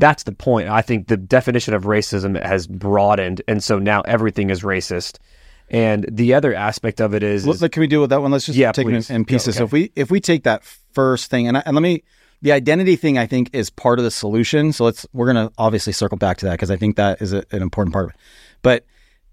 [0.00, 0.68] that's the point.
[0.68, 5.18] I think the definition of racism has broadened, and so now everything is racist.
[5.70, 8.32] And the other aspect of it is, Let- is can we deal with that one?
[8.32, 9.56] Let's just Yeah, take it in, pieces.
[9.56, 12.02] So if we if we take that first thing, and I, and let me,
[12.42, 14.72] the identity thing, I think is part of the solution.
[14.72, 17.44] So let's we're gonna obviously circle back to that because I think that is a,
[17.52, 18.16] an important part of it.
[18.62, 18.84] But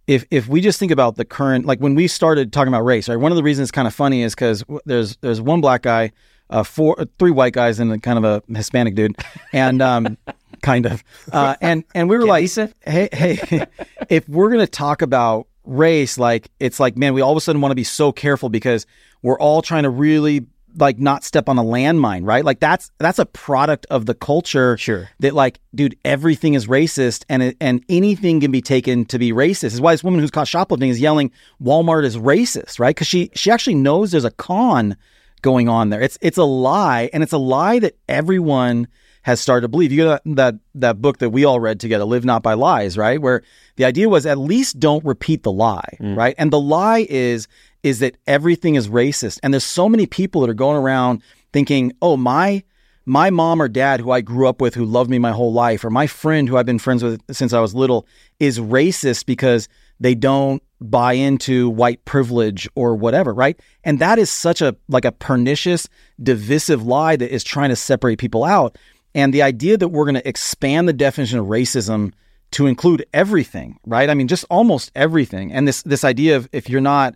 [0.06, 3.10] if if we just think about the current, like when we started talking about race,
[3.10, 3.18] right?
[3.18, 6.12] One of the reasons it's kind of funny is because there's there's one black guy,
[6.52, 9.16] uh, four three white guys, and a kind of a Hispanic dude,
[9.54, 10.18] and um,
[10.62, 11.04] kind of.
[11.32, 13.66] Uh, and and we were like, hey, hey,
[14.10, 17.62] if we're gonna talk about race, like it's like, man, we all of a sudden
[17.62, 18.86] want to be so careful because
[19.22, 20.46] we're all trying to really
[20.78, 22.46] like not step on a landmine, right?
[22.46, 24.78] Like that's that's a product of the culture.
[24.78, 25.10] Sure.
[25.20, 29.32] That like, dude, everything is racist and it, and anything can be taken to be
[29.32, 29.62] racist.
[29.62, 32.96] This is why this woman who's caught shoplifting is yelling Walmart is racist, right?
[32.96, 34.96] Because she she actually knows there's a con
[35.42, 36.02] going on there.
[36.02, 38.88] It's it's a lie, and it's a lie that everyone
[39.28, 39.92] has started to believe.
[39.92, 42.98] You get that, that that book that we all read together, "Live Not by Lies,"
[42.98, 43.22] right?
[43.22, 43.44] Where
[43.76, 46.16] the idea was at least don't repeat the lie, mm.
[46.16, 46.34] right?
[46.38, 47.50] And the lie is
[47.84, 51.22] is that everything is racist, and there's so many people that are going around
[51.54, 52.64] thinking, "Oh, my."
[53.10, 55.86] My mom or dad, who I grew up with, who loved me my whole life,
[55.86, 58.06] or my friend who I've been friends with since I was little,
[58.38, 63.58] is racist because they don't buy into white privilege or whatever, right?
[63.86, 65.88] And that is such a like a pernicious,
[66.22, 68.78] divisive lie that is trying to separate people out.
[69.18, 72.14] And the idea that we're going to expand the definition of racism
[72.52, 74.12] to include everything, right?
[74.12, 75.52] I mean, just almost everything.
[75.52, 77.16] And this this idea of if you're not,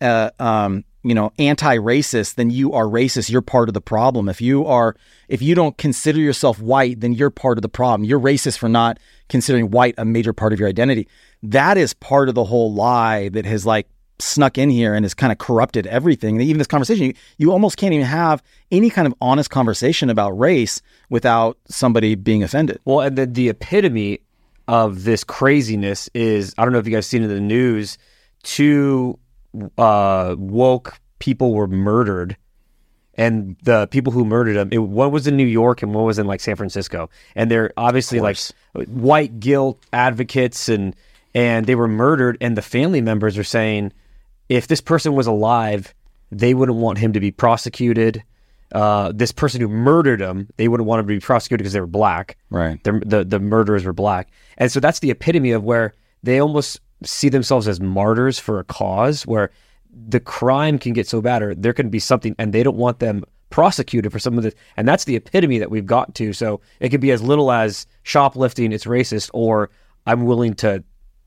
[0.00, 3.30] uh, um, you know, anti-racist, then you are racist.
[3.30, 4.30] You're part of the problem.
[4.30, 4.96] If you are,
[5.28, 8.08] if you don't consider yourself white, then you're part of the problem.
[8.08, 11.06] You're racist for not considering white a major part of your identity.
[11.42, 13.88] That is part of the whole lie that has like
[14.18, 16.40] snuck in here and has kind of corrupted everything.
[16.40, 20.30] Even this conversation, you, you almost can't even have any kind of honest conversation about
[20.38, 22.80] race without somebody being offended.
[22.84, 24.20] Well, and then the epitome
[24.68, 27.98] of this craziness is I don't know if you guys seen in the news,
[28.42, 29.18] two
[29.76, 32.36] uh, woke people were murdered.
[33.14, 36.18] And the people who murdered them, it, one was in New York and one was
[36.18, 38.38] in like San Francisco, and they're obviously like
[38.88, 40.96] white guilt advocates, and
[41.34, 42.38] and they were murdered.
[42.40, 43.92] And the family members are saying,
[44.48, 45.94] if this person was alive,
[46.30, 48.22] they wouldn't want him to be prosecuted.
[48.72, 51.80] Uh, this person who murdered him, they wouldn't want him to be prosecuted because they
[51.80, 52.38] were black.
[52.48, 52.82] Right.
[52.84, 55.92] The, the the murderers were black, and so that's the epitome of where
[56.22, 59.50] they almost see themselves as martyrs for a cause, where
[60.08, 62.98] the crime can get so bad, or there can be something, and they don't want
[62.98, 66.32] them prosecuted for some of this, and that's the epitome that we've got to.
[66.32, 69.68] So it could be as little as shoplifting, it's racist, or
[70.06, 70.82] I'm willing to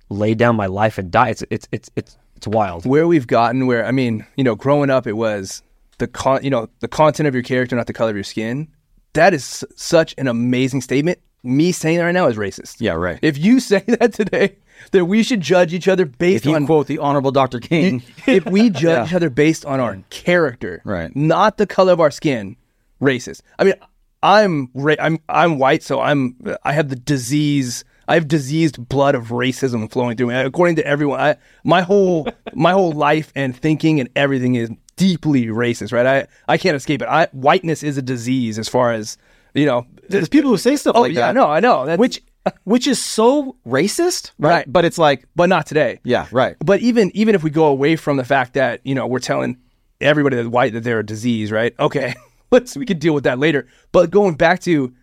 [0.09, 1.29] lay down my life and die.
[1.29, 2.85] It's it's it's it's it's wild.
[2.85, 5.61] where we've gotten where I mean, you know, growing up it was
[5.97, 8.67] the con you know, the content of your character, not the color of your skin.
[9.13, 11.19] That is s- such an amazing statement.
[11.43, 12.77] Me saying that right now is racist.
[12.79, 13.19] Yeah, right.
[13.21, 14.57] If you say that today,
[14.91, 17.59] that we should judge each other based If you on quote the Honorable Dr.
[17.59, 21.15] King, if we judge each other based on our character, Right.
[21.15, 22.57] not the color of our skin,
[23.01, 23.41] racist.
[23.59, 23.75] I mean,
[24.23, 27.85] I'm ra- I'm I'm white, so I'm I have the disease.
[28.07, 30.35] I have diseased blood of racism flowing through me.
[30.35, 35.47] According to everyone, I, my whole my whole life and thinking and everything is deeply
[35.47, 35.91] racist.
[35.91, 36.05] Right?
[36.05, 37.07] I I can't escape it.
[37.07, 39.17] I, whiteness is a disease as far as
[39.53, 39.85] you know.
[40.09, 41.35] there's people who say stuff Oh like yeah, that.
[41.35, 41.85] no, I know.
[41.85, 42.21] That's, which
[42.63, 44.49] which is so racist, right?
[44.49, 44.71] Right.
[44.71, 45.99] But it's like, but not today.
[46.03, 46.55] yeah, right.
[46.63, 49.57] But even even if we go away from the fact that you know we're telling
[50.01, 51.73] everybody that's white that they're a disease, right?
[51.79, 52.13] Okay,
[52.51, 53.65] let's we can deal with that later.
[53.91, 54.93] But going back to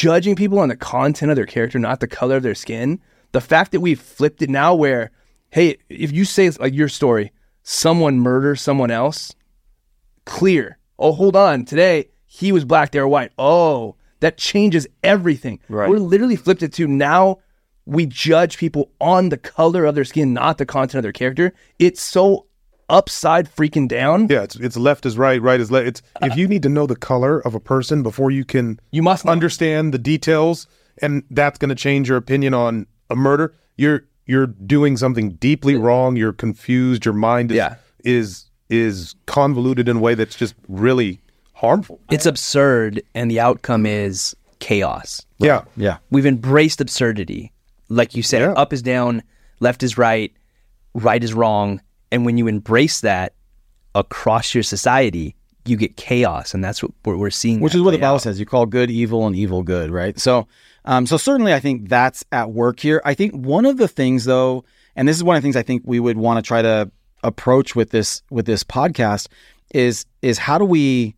[0.00, 2.98] judging people on the content of their character, not the color of their skin,
[3.32, 5.10] the fact that we've flipped it now, where
[5.50, 7.32] hey, if you say like your story,
[7.62, 9.34] someone murders someone else,
[10.24, 10.78] clear.
[10.98, 13.32] Oh, hold on, today he was black, they were white.
[13.36, 15.60] Oh, that changes everything.
[15.68, 15.90] Right.
[15.90, 17.40] We're literally flipped it to now
[17.84, 21.52] we judge people on the color of their skin, not the content of their character.
[21.78, 22.46] It's so
[22.90, 24.26] upside freaking down.
[24.28, 25.86] Yeah, it's it's left is right, right is left.
[25.86, 29.02] It's if you need to know the color of a person before you can You
[29.02, 29.32] must know.
[29.32, 30.66] understand the details,
[31.00, 33.54] and that's going to change your opinion on a murder.
[33.76, 36.16] You're you're doing something deeply wrong.
[36.16, 37.04] You're confused.
[37.04, 37.74] Your mind is Yeah.
[38.04, 41.20] is is convoluted in a way that's just really
[41.54, 41.98] harmful.
[42.10, 45.26] It's absurd, and the outcome is chaos.
[45.38, 45.96] Yeah, Yeah.
[46.10, 47.50] We've embraced absurdity.
[47.88, 48.52] Like you said, Yeah.
[48.52, 49.22] up is down,
[49.58, 50.32] left is right,
[50.94, 51.80] right is wrong.
[52.12, 53.34] And when you embrace that
[53.94, 56.54] across your society, you get chaos.
[56.54, 57.60] And that's what we're, seeing.
[57.60, 58.22] which is what the Bible out.
[58.22, 58.40] says.
[58.40, 60.18] You call good evil and evil good, right?
[60.18, 60.48] So,
[60.84, 63.02] um, so certainly, I think that's at work here.
[63.04, 64.64] I think one of the things, though,
[64.96, 66.90] and this is one of the things I think we would want to try to
[67.22, 69.28] approach with this with this podcast
[69.74, 71.14] is is how do we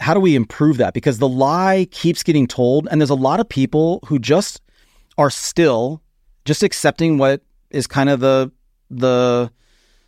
[0.00, 0.94] how do we improve that?
[0.94, 4.60] Because the lie keeps getting told, and there's a lot of people who just
[5.18, 6.02] are still
[6.44, 8.50] just accepting what is kind of the
[8.90, 9.50] the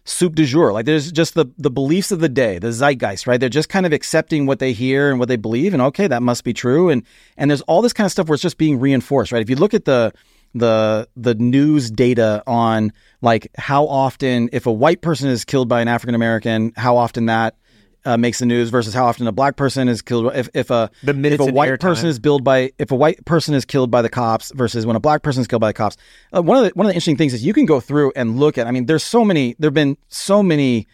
[0.05, 0.73] soup du jour.
[0.73, 3.38] Like there's just the the beliefs of the day, the zeitgeist, right?
[3.38, 6.23] They're just kind of accepting what they hear and what they believe, and okay, that
[6.23, 6.88] must be true.
[6.88, 7.03] And
[7.37, 9.43] and there's all this kind of stuff where it's just being reinforced, right?
[9.43, 10.12] If you look at the
[10.55, 15.81] the the news data on like how often if a white person is killed by
[15.81, 17.57] an African American, how often that
[18.05, 20.33] uh, makes the news versus how often a black person is killed.
[20.35, 23.55] If if a The if a white person is billed by if a white person
[23.55, 25.97] is killed by the cops versus when a black person is killed by the cops.
[26.35, 28.38] Uh, one of the one of the interesting things is you can go through and
[28.38, 28.67] look at.
[28.67, 29.55] I mean, there's so many.
[29.59, 30.87] There've been so many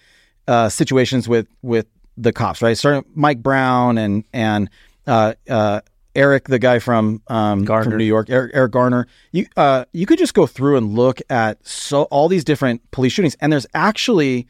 [0.47, 2.77] uh, situations with with the cops, right?
[2.77, 4.71] Starting Mike Brown and and
[5.07, 5.81] uh, uh,
[6.14, 9.07] Eric, the guy from um, from New York, Eric, Eric Garner.
[9.33, 13.12] You uh, you could just go through and look at so all these different police
[13.12, 14.47] shootings, and there's actually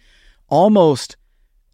[0.49, 1.16] almost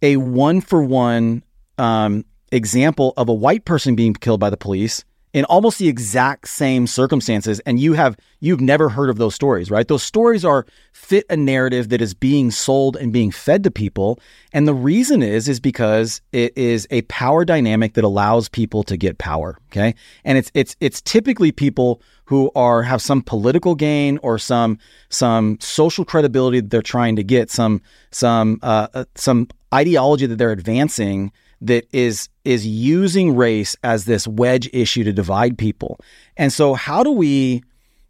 [0.01, 1.43] a one for one
[1.77, 5.03] um, example of a white person being killed by the police
[5.35, 9.69] in almost the exact same circumstances and you have you've never heard of those stories
[9.69, 9.89] right?
[9.89, 14.17] Those stories are fit a narrative that is being sold and being fed to people
[14.53, 18.95] and the reason is is because it is a power dynamic that allows people to
[18.95, 19.93] get power okay?
[20.23, 25.57] And it's it's it's typically people who are have some political gain or some some
[25.59, 30.53] social credibility that they're trying to get some some uh, uh, some ideology that they're
[30.53, 31.33] advancing
[31.67, 35.99] that is is using race as this wedge issue to divide people.
[36.37, 37.63] And so how do we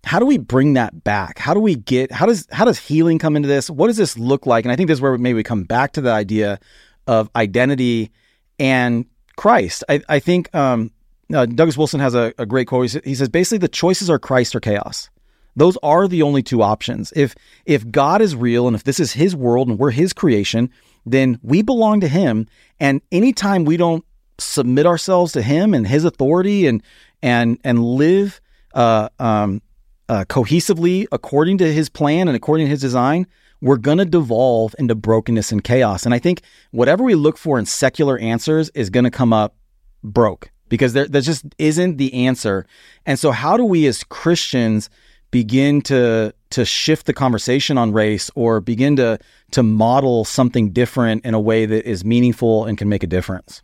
[0.04, 1.40] how do we bring that back?
[1.40, 3.70] How do we get how does how does healing come into this?
[3.70, 4.66] What does this look like?
[4.66, 6.60] And I think this is where maybe we come back to the idea
[7.08, 8.12] of identity
[8.60, 9.84] and Christ.
[9.90, 10.92] I, I think um,
[11.34, 12.92] uh, Douglas Wilson has a, a great quote.
[12.92, 15.10] He He says basically the choices are Christ or chaos.
[15.56, 17.14] Those are the only two options.
[17.16, 20.70] If if God is real and if this is His world and we're His creation,
[21.06, 22.48] then we belong to Him.
[22.80, 24.04] And anytime we don't
[24.38, 26.82] submit ourselves to Him and His authority and
[27.22, 28.42] and and live
[28.74, 29.62] uh, um,
[30.10, 33.28] uh, cohesively according to His plan and according to His design,
[33.62, 36.06] we're going to devolve into brokenness and chaos.
[36.06, 36.42] And I think
[36.72, 39.56] whatever we look for in secular answers is going to come up
[40.04, 42.66] broke because there, there just isn't the answer.
[43.06, 44.90] And so, how do we as Christians
[45.32, 49.20] begin to to shift the conversation on race or begin to
[49.52, 53.62] to model something different in a way that is meaningful and can make a difference?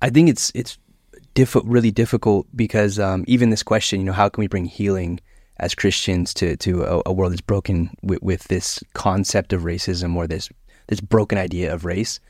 [0.00, 0.78] I think it's it's
[1.34, 5.20] diff- really difficult because um, even this question, you know, how can we bring healing
[5.58, 10.16] as Christians to to a, a world that's broken with, with this concept of racism
[10.16, 10.48] or this
[10.88, 12.20] this broken idea of race?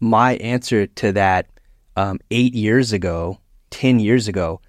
[0.00, 1.46] My answer to that
[1.96, 3.38] um, eight years ago,
[3.70, 4.60] ten years ago,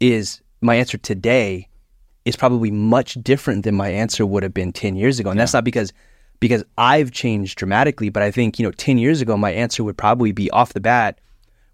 [0.00, 1.68] is my answer today
[2.24, 5.30] is probably much different than my answer would have been 10 years ago.
[5.30, 5.92] And that's not because
[6.40, 9.96] because I've changed dramatically, but I think, you know, 10 years ago my answer would
[9.96, 11.18] probably be off the bat,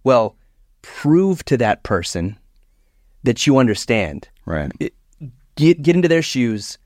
[0.05, 0.37] well,
[0.83, 2.39] prove to that person
[3.23, 4.29] that you understand.
[4.47, 4.71] Right.
[5.57, 6.79] Get get into their shoes,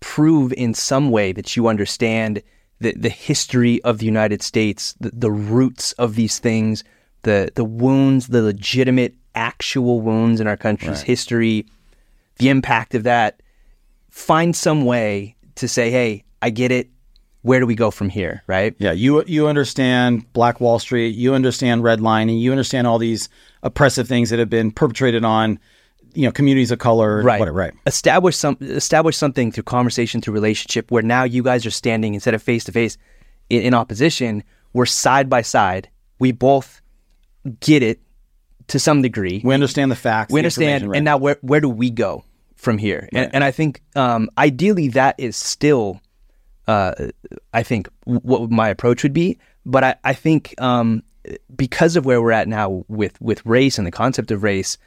[0.00, 2.42] prove in some way that you understand
[2.80, 6.82] the the history of the United States, the, the roots of these things,
[7.22, 11.66] the the wounds, the legitimate actual wounds in our country's history,
[12.42, 13.40] the impact of that.
[14.10, 16.88] Find some way to say, "Hey, I get it.
[17.42, 18.74] Where do we go from here?" Right?
[18.78, 23.28] Yeah, you you understand Black Wall Street, you understand redlining, you understand all these
[23.62, 25.58] oppressive things that have been perpetrated on,
[26.14, 27.72] you know, communities of color, right whatever, right.
[27.86, 32.34] establish some establish something through conversation through relationship where now you guys are standing instead
[32.34, 32.98] of face to face
[33.50, 36.80] in opposition we're side by side we both
[37.60, 38.00] get it
[38.68, 40.32] to some degree We understand the facts.
[40.32, 40.96] we understand right.
[40.96, 42.24] and now where where do we go
[42.62, 43.08] from here.
[43.12, 46.00] And, and i think um, ideally that is still
[46.68, 46.94] uh,
[47.52, 49.38] i think what my approach would be.
[49.66, 51.02] But i, I think um,
[51.54, 54.78] because of where we're at now with with race and the concept of race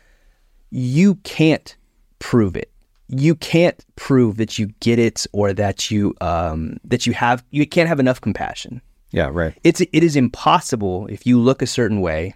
[0.71, 1.75] you can't
[2.19, 2.71] prove it.
[3.07, 7.65] You can't prove that you get it or that you um, that you have you
[7.67, 8.81] can't have enough compassion.
[9.11, 9.53] Yeah, right.
[9.63, 12.33] it's it is impossible if you look a certain way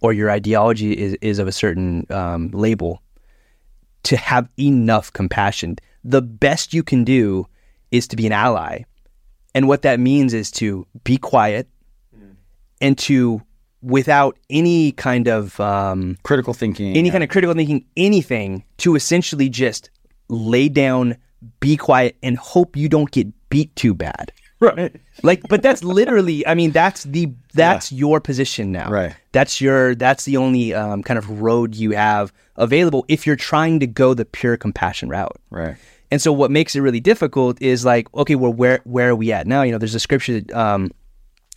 [0.00, 3.02] or your ideology is, is of a certain um, label
[4.04, 5.76] to have enough compassion.
[6.04, 7.46] The best you can do
[7.90, 8.84] is to be an ally.
[9.54, 11.68] And what that means is to be quiet
[12.80, 13.42] and to,
[13.82, 16.96] without any kind of um, Critical thinking.
[16.96, 17.12] any yeah.
[17.12, 19.90] kind of critical thinking, anything, to essentially just
[20.28, 21.16] lay down,
[21.58, 24.32] be quiet, and hope you don't get beat too bad.
[24.60, 24.94] Right.
[25.22, 28.90] Like, but that's literally, I mean, that's the that's your position now.
[28.90, 29.14] Right.
[29.32, 33.80] That's your that's the only um, kind of road you have available if you're trying
[33.80, 35.36] to go the pure compassion route.
[35.50, 35.76] Right.
[36.10, 39.32] And so, what makes it really difficult is like, okay, well, where where are we
[39.32, 39.62] at now?
[39.62, 40.90] You know, there's a scripture, that, um,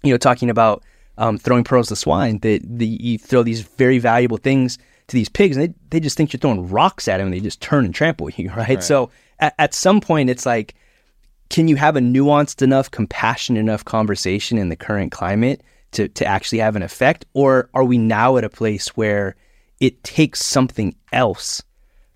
[0.03, 0.83] you know, talking about
[1.17, 2.39] um, throwing pearls to swine.
[2.39, 4.77] That the, you throw these very valuable things
[5.07, 7.39] to these pigs, and they they just think you're throwing rocks at them, and they
[7.39, 8.83] just turn and trample you, right?
[8.83, 10.75] So, at, at some point, it's like,
[11.49, 16.25] can you have a nuanced enough, compassionate enough conversation in the current climate to to
[16.25, 19.35] actually have an effect, or are we now at a place where
[19.79, 21.61] it takes something else?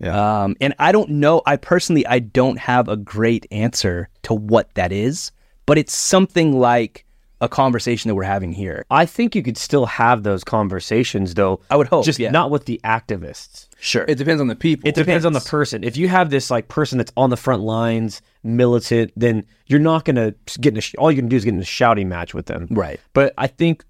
[0.00, 0.42] Yeah.
[0.42, 1.42] Um, and I don't know.
[1.46, 5.32] I personally, I don't have a great answer to what that is,
[5.66, 7.04] but it's something like
[7.40, 8.84] a conversation that we're having here.
[8.90, 11.60] I think you could still have those conversations, though.
[11.70, 12.30] I would hope, just yeah.
[12.30, 13.67] not with the activists.
[13.80, 14.04] Sure.
[14.08, 14.88] It depends on the people.
[14.88, 15.84] It depends on the person.
[15.84, 20.04] If you have this like person that's on the front lines, militant, then you're not
[20.04, 20.80] gonna get in a.
[20.80, 22.66] Sh- all you can do is get in a shouting match with them.
[22.70, 22.98] Right.
[23.12, 23.84] But I think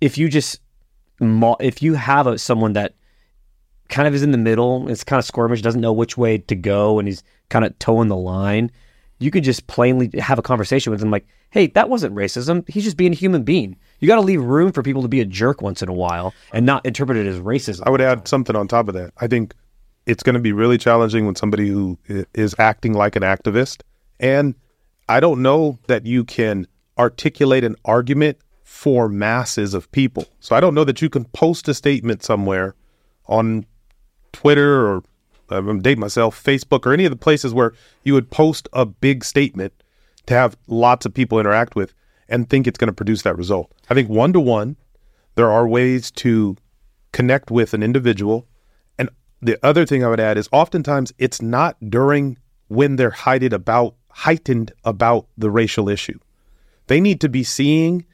[0.00, 0.60] if you just
[1.20, 2.94] if you have a, someone that
[3.88, 6.54] kind of is in the middle, it's kind of squirmish, doesn't know which way to
[6.54, 8.70] go, and he's kind of toeing the line,
[9.18, 12.68] you could just plainly have a conversation with him, like, "Hey, that wasn't racism.
[12.68, 13.76] He's just being a human being.
[14.00, 16.34] You got to leave room for people to be a jerk once in a while,
[16.52, 19.12] and not interpret it as racism." I would add something on top of that.
[19.18, 19.54] I think
[20.06, 21.98] it's going to be really challenging when somebody who
[22.34, 23.82] is acting like an activist.
[24.20, 24.54] And
[25.08, 26.66] I don't know that you can
[26.98, 30.26] articulate an argument for masses of people.
[30.40, 32.74] So I don't know that you can post a statement somewhere
[33.26, 33.66] on
[34.32, 35.02] Twitter or
[35.50, 38.86] um, I'm dating myself, Facebook or any of the places where you would post a
[38.86, 39.72] big statement
[40.26, 41.94] to have lots of people interact with
[42.28, 43.72] and think it's going to produce that result.
[43.90, 44.76] I think one to one,
[45.34, 46.56] there are ways to
[47.12, 48.46] connect with an individual.
[48.98, 49.10] And
[49.40, 53.94] the other thing I would add is oftentimes it's not during when they're heightened about
[54.08, 56.18] heightened about the racial issue.
[56.86, 58.06] They need to be seeing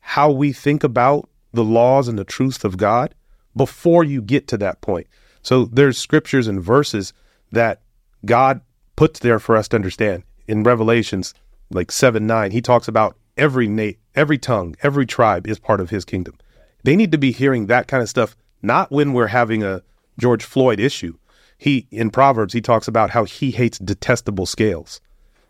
[0.00, 3.14] how we think about the laws and the truths of God
[3.54, 5.06] before you get to that point.
[5.42, 7.12] So there's scriptures and verses
[7.52, 7.82] that
[8.24, 8.60] God
[8.96, 10.24] puts there for us to understand.
[10.48, 11.34] In Revelations,
[11.70, 15.90] like seven nine, he talks about every na- every tongue, every tribe is part of
[15.90, 16.36] his kingdom.
[16.84, 19.82] They need to be hearing that kind of stuff, not when we're having a
[20.18, 21.16] George Floyd issue.
[21.58, 25.00] He in Proverbs he talks about how he hates detestable scales.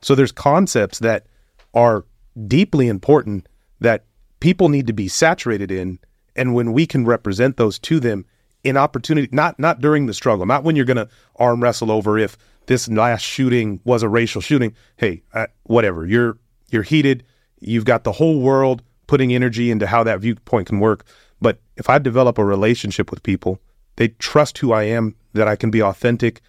[0.00, 1.26] So there's concepts that
[1.74, 2.04] are
[2.46, 3.48] deeply important
[3.80, 4.04] that
[4.40, 5.98] people need to be saturated in
[6.34, 8.24] and when we can represent those to them
[8.62, 12.18] in opportunity not not during the struggle not when you're going to arm wrestle over
[12.18, 16.38] if this last shooting was a racial shooting hey uh, whatever you're
[16.70, 17.24] you're heated
[17.60, 21.04] you've got the whole world putting energy into how that viewpoint can work
[21.40, 23.60] but if i develop a relationship with people
[23.96, 26.40] they trust who i am that i can be authentic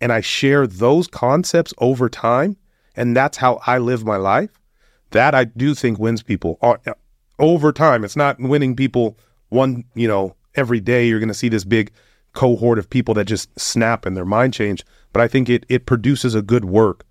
[0.00, 2.56] and i share those concepts over time
[2.94, 4.50] and that's how i live my life
[5.10, 6.76] that I do think wins people uh,
[7.38, 8.04] over time.
[8.04, 11.06] It's not winning people one, you know, every day.
[11.06, 11.90] You're going to see this big
[12.34, 14.84] cohort of people that just snap and their mind change.
[15.12, 17.05] But I think it it produces a good work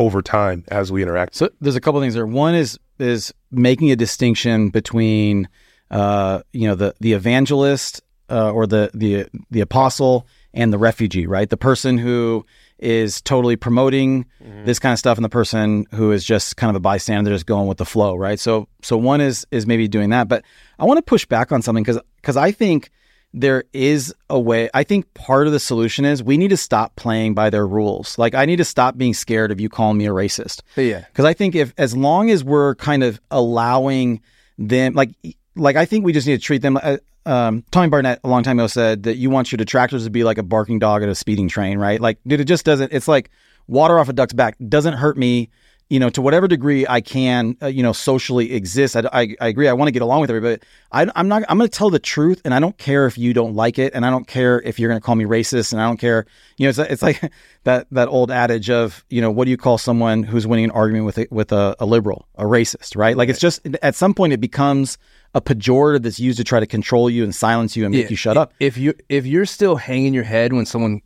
[0.00, 1.34] over time as we interact.
[1.34, 2.26] So there's a couple things there.
[2.26, 5.48] One is is making a distinction between
[5.90, 11.26] uh, you know the the evangelist uh, or the the the apostle and the refugee,
[11.26, 11.48] right?
[11.48, 12.46] The person who
[12.78, 14.24] is totally promoting
[14.64, 17.44] this kind of stuff and the person who is just kind of a bystander just
[17.44, 18.40] going with the flow, right?
[18.40, 20.44] So so one is is maybe doing that, but
[20.78, 22.90] I want to push back on something cuz cuz I think
[23.32, 24.68] there is a way.
[24.74, 28.18] I think part of the solution is we need to stop playing by their rules.
[28.18, 30.62] Like I need to stop being scared of you calling me a racist.
[30.76, 31.04] Yeah.
[31.06, 34.20] Because I think if as long as we're kind of allowing
[34.58, 35.10] them, like
[35.54, 36.76] like I think we just need to treat them.
[36.76, 40.10] Uh, um, Tommy Barnett a long time ago said that you want your detractors to
[40.10, 42.00] be like a barking dog at a speeding train, right?
[42.00, 42.92] Like, dude, it just doesn't.
[42.92, 43.30] It's like
[43.68, 44.56] water off a duck's back.
[44.68, 45.50] Doesn't hurt me.
[45.90, 48.94] You know, to whatever degree I can, uh, you know, socially exist.
[48.94, 49.66] I, I, I agree.
[49.66, 50.62] I want to get along with everybody.
[50.92, 51.42] I, I'm not.
[51.48, 53.92] I'm going to tell the truth, and I don't care if you don't like it,
[53.92, 56.26] and I don't care if you're going to call me racist, and I don't care.
[56.58, 57.20] You know, it's it's like
[57.64, 60.70] that that old adage of you know, what do you call someone who's winning an
[60.70, 63.16] argument with a, with a, a liberal, a racist, right?
[63.16, 64.96] Like it's just at some point it becomes
[65.34, 68.10] a pejorative that's used to try to control you and silence you and make Yeah.
[68.10, 68.54] you shut up.
[68.60, 71.00] If you if you're still hanging your head when someone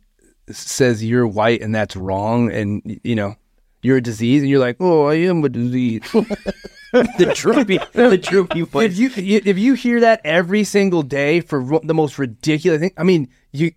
[0.51, 3.35] says you're white and that's wrong, and you know
[3.85, 6.01] you're a disease, and you're like, oh, I am a disease.
[7.17, 8.97] the droopy, the droopy voice.
[8.97, 13.03] if you if you hear that every single day for the most ridiculous thing, I
[13.03, 13.71] mean, you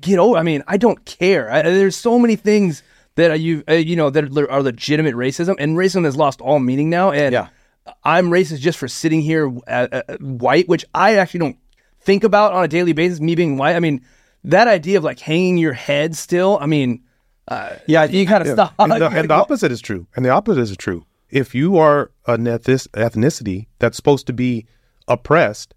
[0.00, 0.38] get over.
[0.38, 1.50] I mean, I don't care.
[1.50, 2.84] I, there's so many things
[3.16, 6.60] that are you uh, you know that are legitimate racism, and racism has lost all
[6.60, 7.10] meaning now.
[7.10, 7.48] And Yeah.
[8.04, 11.58] I'm racist just for sitting here uh, uh, white, which I actually don't
[12.00, 13.20] think about on a daily basis.
[13.20, 14.04] Me being white, I mean,
[14.44, 16.56] that idea of like hanging your head still.
[16.60, 17.02] I mean,
[17.50, 18.74] uh, Yeah, you gotta stop.
[18.78, 20.06] And the, and the opposite is true.
[20.16, 21.04] And the opposite is true.
[21.28, 24.66] If you are an ethnic- ethnicity that's supposed to be
[25.06, 25.74] oppressed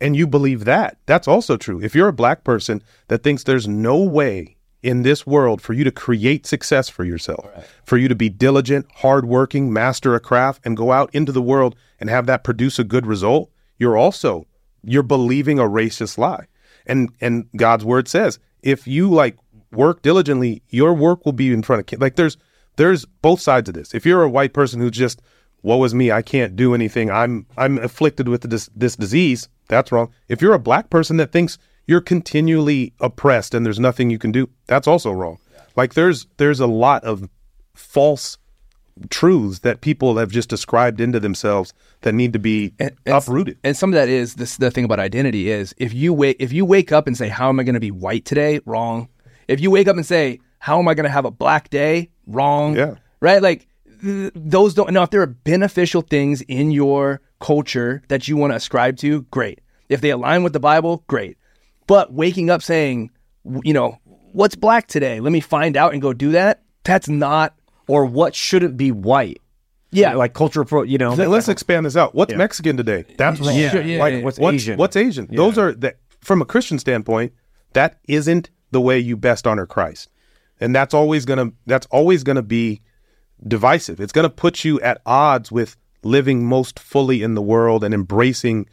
[0.00, 1.80] and you believe that, that's also true.
[1.80, 5.84] If you're a black person that thinks there's no way in this world for you
[5.84, 7.46] to create success for yourself,
[7.84, 11.74] for you to be diligent, hardworking, master a craft, and go out into the world
[11.98, 14.46] and have that produce a good result, you're also
[14.84, 16.46] you're believing a racist lie.
[16.86, 19.36] And and God's word says, if you like
[19.76, 22.36] work diligently, your work will be in front of ki- like there's
[22.76, 23.94] there's both sides of this.
[23.94, 25.22] If you're a white person who's just
[25.62, 27.10] woe is me, I can't do anything.
[27.10, 29.48] I'm I'm afflicted with this this disease.
[29.68, 30.10] That's wrong.
[30.28, 34.32] If you're a black person that thinks you're continually oppressed and there's nothing you can
[34.32, 35.38] do, that's also wrong.
[35.76, 37.28] Like there's there's a lot of
[37.74, 38.38] false
[39.10, 43.58] truths that people have just described into themselves that need to be And- and- uprooted.
[43.62, 44.56] And some of that is this.
[44.56, 47.48] The thing about identity is if you wake if you wake up and say, "How
[47.48, 49.08] am I going to be white today?" Wrong.
[49.48, 52.10] If you wake up and say, "How am I going to have a black day?"
[52.26, 52.76] Wrong.
[52.76, 52.94] Yeah.
[53.20, 53.42] Right.
[53.42, 53.66] Like
[54.02, 54.90] th- those don't.
[54.92, 59.22] Now, if there are beneficial things in your culture that you want to ascribe to,
[59.30, 59.60] great.
[59.88, 61.36] If they align with the Bible, great.
[61.86, 63.10] But waking up saying,
[63.62, 63.98] you know,
[64.32, 65.20] what's black today?
[65.20, 66.62] Let me find out and go do that.
[66.84, 67.54] That's not.
[67.88, 69.40] or what shouldn't be white.
[69.92, 70.14] Yeah.
[70.14, 70.82] like cultural pro.
[70.82, 72.14] You know, let's expand this out.
[72.14, 73.04] What's Mexican today?
[73.16, 73.56] That's wrong.
[73.56, 74.24] Sure, yeah, like yeah, yeah.
[74.24, 74.76] What's what's Asian?
[74.78, 75.28] What's Asian?
[75.30, 77.32] Those are that from a Christian standpoint.
[77.72, 80.08] That isn't the way you best honor Christ,
[80.60, 82.80] and that's always gonna that's always gonna be
[83.46, 84.00] divisive.
[84.00, 88.68] It's gonna put you at odds with living most fully in the world and embracing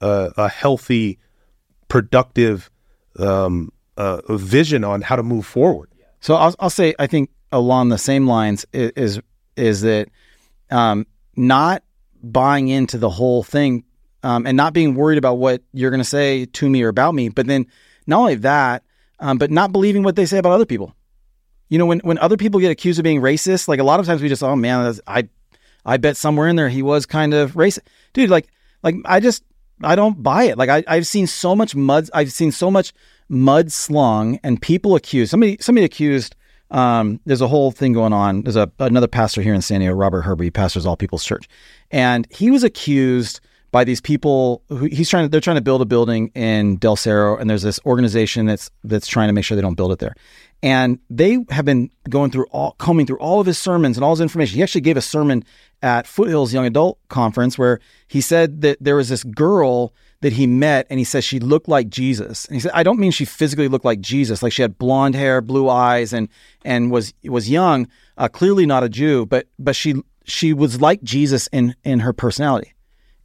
[0.00, 1.18] uh, a healthy,
[1.88, 2.70] productive
[3.18, 5.90] um, uh, vision on how to move forward.
[6.20, 9.20] So I'll, I'll say I think along the same lines is
[9.56, 10.08] is that
[10.70, 11.82] um, not
[12.22, 13.84] buying into the whole thing
[14.22, 17.14] um, and not being worried about what you're going to say to me or about
[17.14, 17.66] me, but then
[18.06, 18.82] not only that,
[19.20, 20.94] um, but not believing what they say about other people.
[21.68, 24.06] You know, when when other people get accused of being racist, like a lot of
[24.06, 25.28] times we just, oh man, I
[25.84, 27.80] I bet somewhere in there he was kind of racist,
[28.12, 28.30] dude.
[28.30, 28.48] Like
[28.82, 29.44] like I just
[29.82, 30.58] I don't buy it.
[30.58, 32.08] Like I I've seen so much mud.
[32.14, 32.92] I've seen so much
[33.28, 35.30] mud slung and people accused.
[35.30, 36.34] Somebody somebody accused.
[36.70, 38.42] Um, there's a whole thing going on.
[38.42, 41.48] There's a another pastor here in San Diego, Robert Herber, he pastors All People's Church,
[41.90, 43.40] and he was accused
[43.70, 46.96] by these people who he's trying to they're trying to build a building in Del
[46.96, 49.98] Cerro and there's this organization that's that's trying to make sure they don't build it
[49.98, 50.14] there.
[50.62, 54.10] And they have been going through all combing through all of his sermons and all
[54.10, 54.56] his information.
[54.56, 55.44] He actually gave a sermon
[55.82, 60.48] at Foothills Young Adult Conference where he said that there was this girl that he
[60.48, 62.46] met and he says she looked like Jesus.
[62.46, 65.14] And he said I don't mean she physically looked like Jesus, like she had blonde
[65.14, 66.28] hair, blue eyes and
[66.64, 69.94] and was was young, uh, clearly not a Jew, but but she
[70.24, 72.72] she was like Jesus in in her personality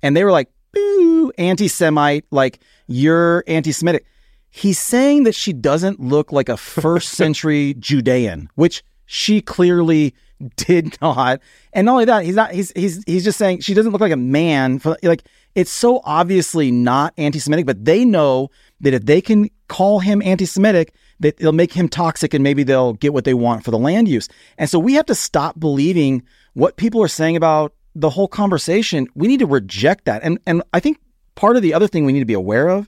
[0.03, 4.05] and they were like, boo, anti Semite, like you're anti Semitic.
[4.51, 10.13] He's saying that she doesn't look like a first century Judean, which she clearly
[10.57, 11.39] did not.
[11.71, 14.11] And not only that, he's not, he's, he's, he's just saying she doesn't look like
[14.11, 14.77] a man.
[14.77, 15.23] For, like,
[15.55, 18.49] it's so obviously not anti Semitic, but they know
[18.81, 22.63] that if they can call him anti Semitic, that it'll make him toxic and maybe
[22.63, 24.27] they'll get what they want for the land use.
[24.57, 26.23] And so we have to stop believing
[26.53, 29.07] what people are saying about the whole conversation.
[29.15, 30.23] We need to reject that.
[30.23, 30.99] And and I think
[31.35, 32.87] part of the other thing we need to be aware of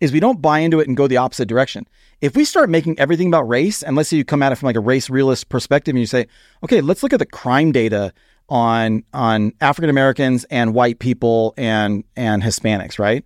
[0.00, 1.86] is we don't buy into it and go the opposite direction.
[2.20, 4.66] If we start making everything about race, and let's say you come at it from
[4.66, 6.26] like a race realist perspective and you say,
[6.64, 8.12] okay, let's look at the crime data
[8.48, 13.24] on on African Americans and white people and and Hispanics, right?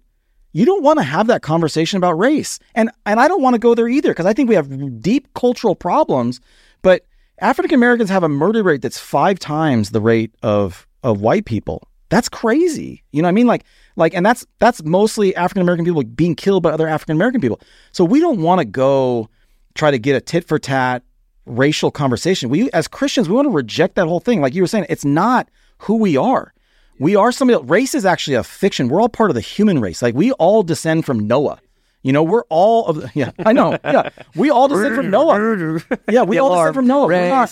[0.53, 2.59] You don't want to have that conversation about race.
[2.75, 5.33] And and I don't want to go there either because I think we have deep
[5.35, 6.41] cultural problems,
[6.83, 7.05] but
[7.41, 11.89] African Americans have a murder rate that's 5 times the rate of of white people.
[12.09, 13.03] That's crazy.
[13.13, 13.47] You know what I mean?
[13.47, 13.65] Like
[13.97, 17.61] like and that's that's mostly African American people being killed by other African American people.
[17.93, 19.29] So we don't want to go
[19.75, 21.03] try to get a tit for tat
[21.47, 22.49] racial conversation.
[22.49, 24.41] We as Christians, we want to reject that whole thing.
[24.41, 26.53] Like you were saying, it's not who we are.
[26.99, 27.69] We are somebody else.
[27.69, 28.89] Race is actually a fiction.
[28.89, 30.01] We're all part of the human race.
[30.01, 31.61] Like we all descend from Noah.
[32.07, 33.77] You know, we're all of the, yeah, I know.
[33.83, 34.11] Yeah.
[34.37, 35.81] We all descend from Noah.
[36.09, 37.09] Yeah, we all descend from Noah.
[37.09, 37.51] We're not,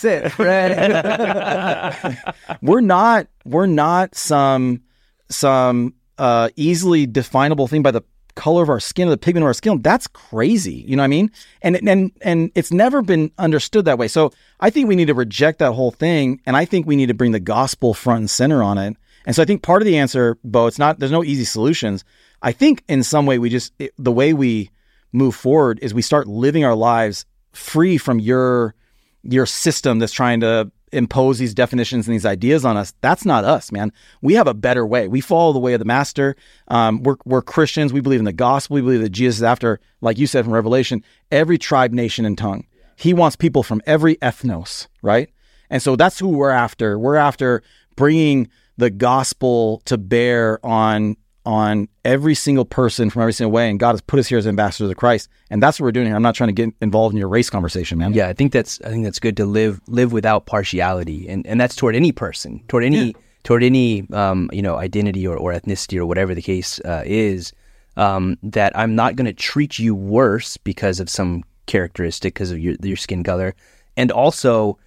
[2.63, 4.83] we're not we're not some
[5.29, 8.03] some uh easily definable thing by the
[8.37, 9.83] color of our skin or the pigment of our skin.
[9.83, 10.85] That's crazy.
[10.87, 11.33] You know what I mean?
[11.63, 14.07] And and and it's never been understood that way.
[14.07, 14.31] So
[14.61, 16.41] I think we need to reject that whole thing.
[16.47, 18.97] And I think we need to bring the gospel front and center on it.
[19.27, 22.05] And so I think part of the answer, Bo, it's not there's no easy solutions.
[22.45, 24.71] I think in some way we just it, the way we
[25.13, 28.75] move forward is we start living our lives free from your
[29.23, 32.93] your system that's trying to impose these definitions and these ideas on us.
[33.01, 33.93] That's not us, man.
[34.21, 35.09] We have a better way.
[35.09, 36.37] We follow the way of the master.
[36.69, 37.93] Um, we're, we're Christians.
[37.93, 38.75] We believe in the gospel.
[38.75, 42.39] We believe that Jesus is after, like you said from Revelation, every tribe, nation, and
[42.39, 42.67] tongue.
[42.97, 45.31] He wants people from every ethnos, right?
[45.69, 46.97] And so that's who we're after.
[46.97, 47.63] We're after
[47.97, 51.17] bringing the gospel to bear on
[51.47, 53.69] on every single person from every single way.
[53.69, 55.29] And God has put us here as ambassadors of Christ.
[55.51, 56.17] And that's what we're doing here.
[56.17, 58.15] I'm not trying to get involved in your race conversation, man.
[58.15, 61.61] Yeah, I think that's I think that's good to live live without partiality, and and
[61.61, 65.99] that's toward any person, toward any toward any um, you know identity or, or ethnicity
[65.99, 67.53] or whatever the case uh, is.
[67.97, 72.59] Um, that I'm not going to treat you worse because of some characteristic because of
[72.59, 73.55] your your skin color,
[73.97, 74.79] and also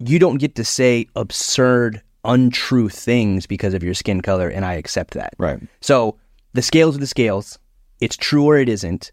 [0.00, 4.74] you don't get to say absurd, untrue things because of your skin color, and I
[4.74, 5.34] accept that.
[5.38, 5.60] Right.
[5.80, 6.16] So
[6.52, 7.58] the scales are the scales.
[8.00, 9.12] It's true or it isn't.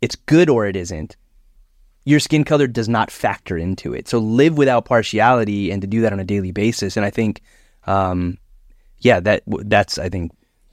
[0.00, 1.16] It's good or it isn't.
[2.04, 4.06] your skin color does not factor into it.
[4.08, 6.96] So live without partiality and to do that on a daily basis.
[6.96, 7.42] And I think,
[7.86, 8.38] um,
[9.00, 10.32] yeah, that that's I think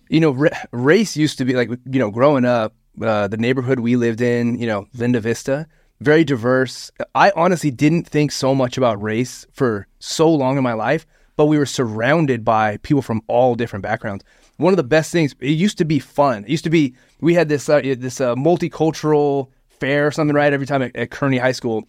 [0.10, 3.80] you know, ra- race used to be like, you know, growing up, uh, the neighborhood
[3.80, 5.66] we lived in, you know, Linda Vista,
[6.02, 6.92] very diverse.
[7.16, 11.46] I honestly didn't think so much about race for so long in my life, but
[11.46, 14.24] we were surrounded by people from all different backgrounds.
[14.58, 16.44] One of the best things, it used to be fun.
[16.44, 20.54] It used to be, we had this, uh, this uh, multicultural fair or something, right?
[20.54, 21.88] Every time at, at Kearny High School,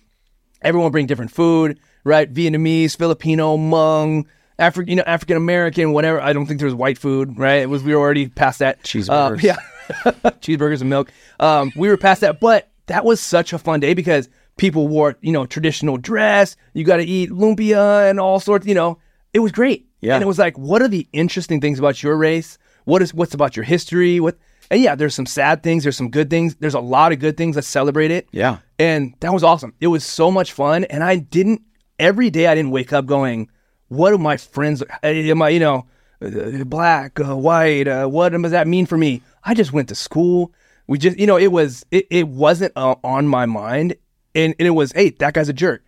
[0.63, 2.33] everyone bring different food, right?
[2.33, 4.25] Vietnamese, Filipino, Hmong,
[4.59, 6.21] African, you know, African American, whatever.
[6.21, 7.63] I don't think there was white food, right?
[7.63, 8.83] It was we were already past that.
[8.83, 9.37] Cheeseburgers.
[9.37, 9.57] Uh, yeah,
[10.41, 11.11] cheeseburgers and milk.
[11.41, 15.17] Um, we were past that, but that was such a fun day because people wore,
[15.21, 16.57] you know, traditional dress.
[16.73, 18.67] You got to eat lumpia and all sorts.
[18.67, 18.99] You know,
[19.35, 19.87] it was great.
[20.01, 20.15] Yeah.
[20.15, 22.57] and it was like, what are the interesting things about your race?
[22.85, 24.21] What is what's about your history?
[24.21, 24.39] What?
[24.71, 25.83] And yeah, there's some sad things.
[25.83, 26.55] There's some good things.
[26.57, 27.57] There's a lot of good things.
[27.57, 28.29] Let's celebrate it.
[28.33, 28.59] Yeah.
[28.79, 29.75] And that was awesome.
[29.81, 30.85] It was so much fun.
[30.85, 31.63] And I didn't,
[31.99, 33.51] every day I didn't wake up going,
[33.89, 35.87] what do my friends, am I, you know,
[36.23, 39.23] uh, black, uh, white, uh, what does that mean for me?
[39.45, 40.53] I just went to school.
[40.87, 43.97] We just, you know, it was, it, it wasn't uh, on my mind.
[44.35, 45.84] And, and it was, hey, that guy's a jerk.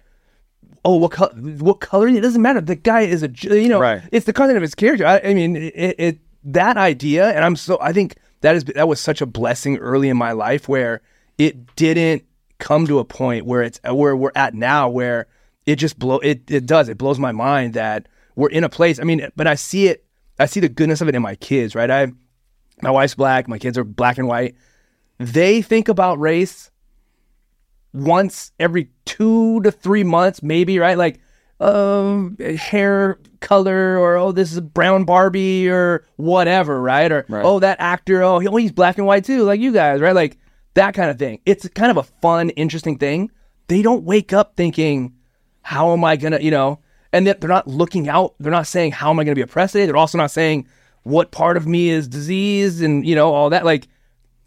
[0.86, 1.30] Oh, what color?
[1.34, 2.06] What color?
[2.06, 2.60] It doesn't matter.
[2.60, 4.02] The guy is a you know, Right.
[4.12, 5.04] it's the content of his character.
[5.04, 8.86] I, I mean, it, it that idea, and I'm so I think that is that
[8.86, 11.00] was such a blessing early in my life where
[11.38, 12.24] it didn't
[12.58, 15.26] come to a point where it's where we're at now where
[15.66, 18.06] it just blow it it does it blows my mind that
[18.36, 19.00] we're in a place.
[19.00, 20.04] I mean, but I see it.
[20.38, 21.74] I see the goodness of it in my kids.
[21.74, 21.90] Right.
[21.90, 22.12] I
[22.80, 23.48] my wife's black.
[23.48, 24.54] My kids are black and white.
[25.18, 26.70] They think about race
[27.96, 30.98] once every two to three months, maybe, right?
[30.98, 31.20] Like,
[31.60, 37.10] um, hair color, or oh, this is brown Barbie, or whatever, right?
[37.10, 37.44] Or Right.
[37.44, 40.14] oh, that actor, oh, he- oh, he's black and white too, like you guys, right?
[40.14, 40.36] Like
[40.74, 41.40] that kind of thing.
[41.46, 43.30] It's kind of a fun, interesting thing.
[43.68, 45.14] They don't wake up thinking,
[45.62, 46.80] how am I gonna, you know?
[47.12, 48.34] And that they're not looking out.
[48.38, 49.86] They're not saying, how am I gonna be oppressed today?
[49.86, 50.66] They're also not saying,
[51.04, 53.64] what part of me is diseased, and you know all that.
[53.64, 53.88] Like,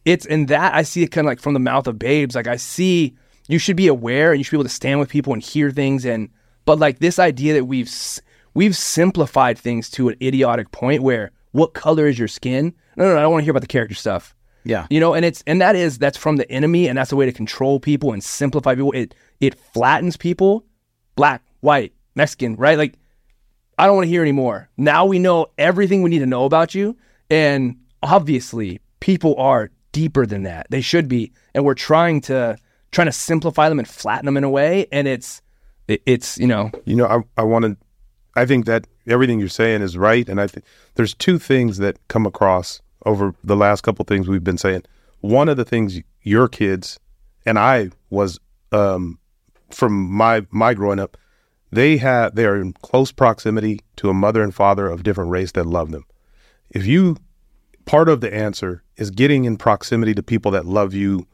[0.06, 2.36] it's in that I see it kind of like from the mouth of babes.
[2.36, 3.16] Like I see
[3.50, 5.72] you should be aware and you should be able to stand with people and hear
[5.72, 6.30] things and
[6.66, 7.92] but like this idea that we've
[8.54, 12.74] we've simplified things to an idiotic point where what color is your skin?
[12.96, 14.36] No, no, no I don't want to hear about the character stuff.
[14.64, 14.86] Yeah.
[14.90, 17.26] You know, and it's and that is that's from the enemy and that's a way
[17.26, 18.92] to control people and simplify people.
[18.92, 20.64] It it flattens people,
[21.16, 22.78] black, white, Mexican, right?
[22.78, 22.94] Like
[23.80, 24.70] I don't want to hear anymore.
[24.78, 26.98] Now we know everything we need to know about you.
[27.32, 30.68] And obviously, people are deeper than that.
[30.70, 31.32] They should be.
[31.56, 32.58] And we're trying to
[32.92, 34.88] trying to simplify them and flatten them in a way.
[34.92, 35.42] And it's
[35.88, 37.78] it, it's, you know, You know, I I want to.
[38.36, 40.66] I think that everything you're saying is right, and I think
[40.96, 44.84] there's two things that come across over the last couple things we've been saying.
[45.22, 47.00] One of the things your kids
[47.46, 48.40] and I was
[48.72, 49.18] um,
[49.72, 51.18] from my my growing up,
[51.72, 55.52] they have they are in close proximity to a mother and father of different race
[55.54, 56.06] that love them.
[56.70, 57.18] If you
[57.86, 61.28] part of the answer is getting in proximity to people that love you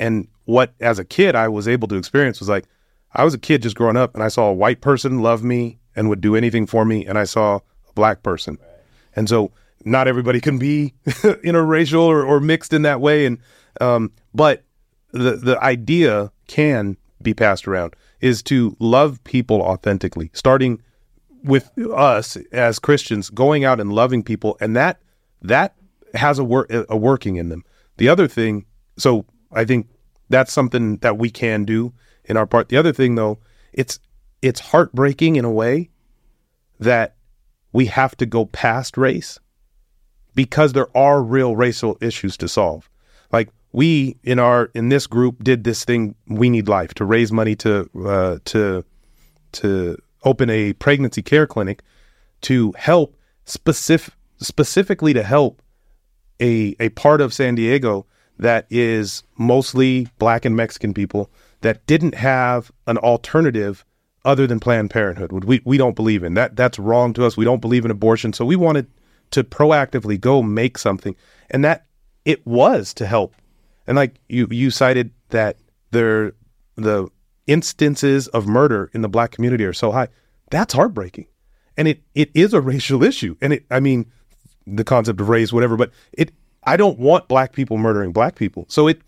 [0.00, 2.64] and what as a kid I was able to experience was like
[3.12, 5.78] I was a kid just growing up and I saw a white person love me
[5.94, 8.58] and would do anything for me and I saw a black person.
[9.14, 9.52] And so
[9.84, 13.38] not everybody can be interracial or, or mixed in that way and
[13.80, 14.64] um but
[15.12, 20.82] the the idea can be passed around is to love people authentically starting
[21.44, 25.00] with us as Christians going out and loving people and that
[25.42, 25.74] that
[26.14, 27.64] has a work a working in them.
[27.96, 28.64] The other thing,
[28.96, 29.88] so I think
[30.28, 31.92] that's something that we can do
[32.24, 32.68] in our part.
[32.68, 33.38] The other thing though,
[33.72, 33.98] it's
[34.42, 35.90] it's heartbreaking in a way
[36.78, 37.16] that
[37.72, 39.38] we have to go past race
[40.34, 42.88] because there are real racial issues to solve.
[43.32, 47.32] Like we in our in this group did this thing we need life to raise
[47.32, 48.84] money to uh, to
[49.52, 51.82] to open a pregnancy care clinic
[52.42, 55.62] to help specific specifically to help
[56.40, 58.06] a a part of San Diego
[58.40, 61.30] that is mostly black and Mexican people
[61.60, 63.84] that didn't have an alternative
[64.24, 65.32] other than Planned Parenthood.
[65.44, 66.56] We we don't believe in that.
[66.56, 67.36] That's wrong to us.
[67.36, 68.32] We don't believe in abortion.
[68.32, 68.86] So we wanted
[69.32, 71.14] to proactively go make something,
[71.50, 71.86] and that
[72.24, 73.34] it was to help.
[73.86, 75.58] And like you you cited that
[75.90, 76.32] there
[76.76, 77.08] the
[77.46, 80.08] instances of murder in the black community are so high.
[80.50, 81.26] That's heartbreaking,
[81.76, 83.36] and it it is a racial issue.
[83.42, 84.10] And it I mean
[84.66, 85.76] the concept of race, whatever.
[85.76, 86.32] But it,
[86.64, 88.66] I don't want black people murdering black people.
[88.68, 89.00] So it,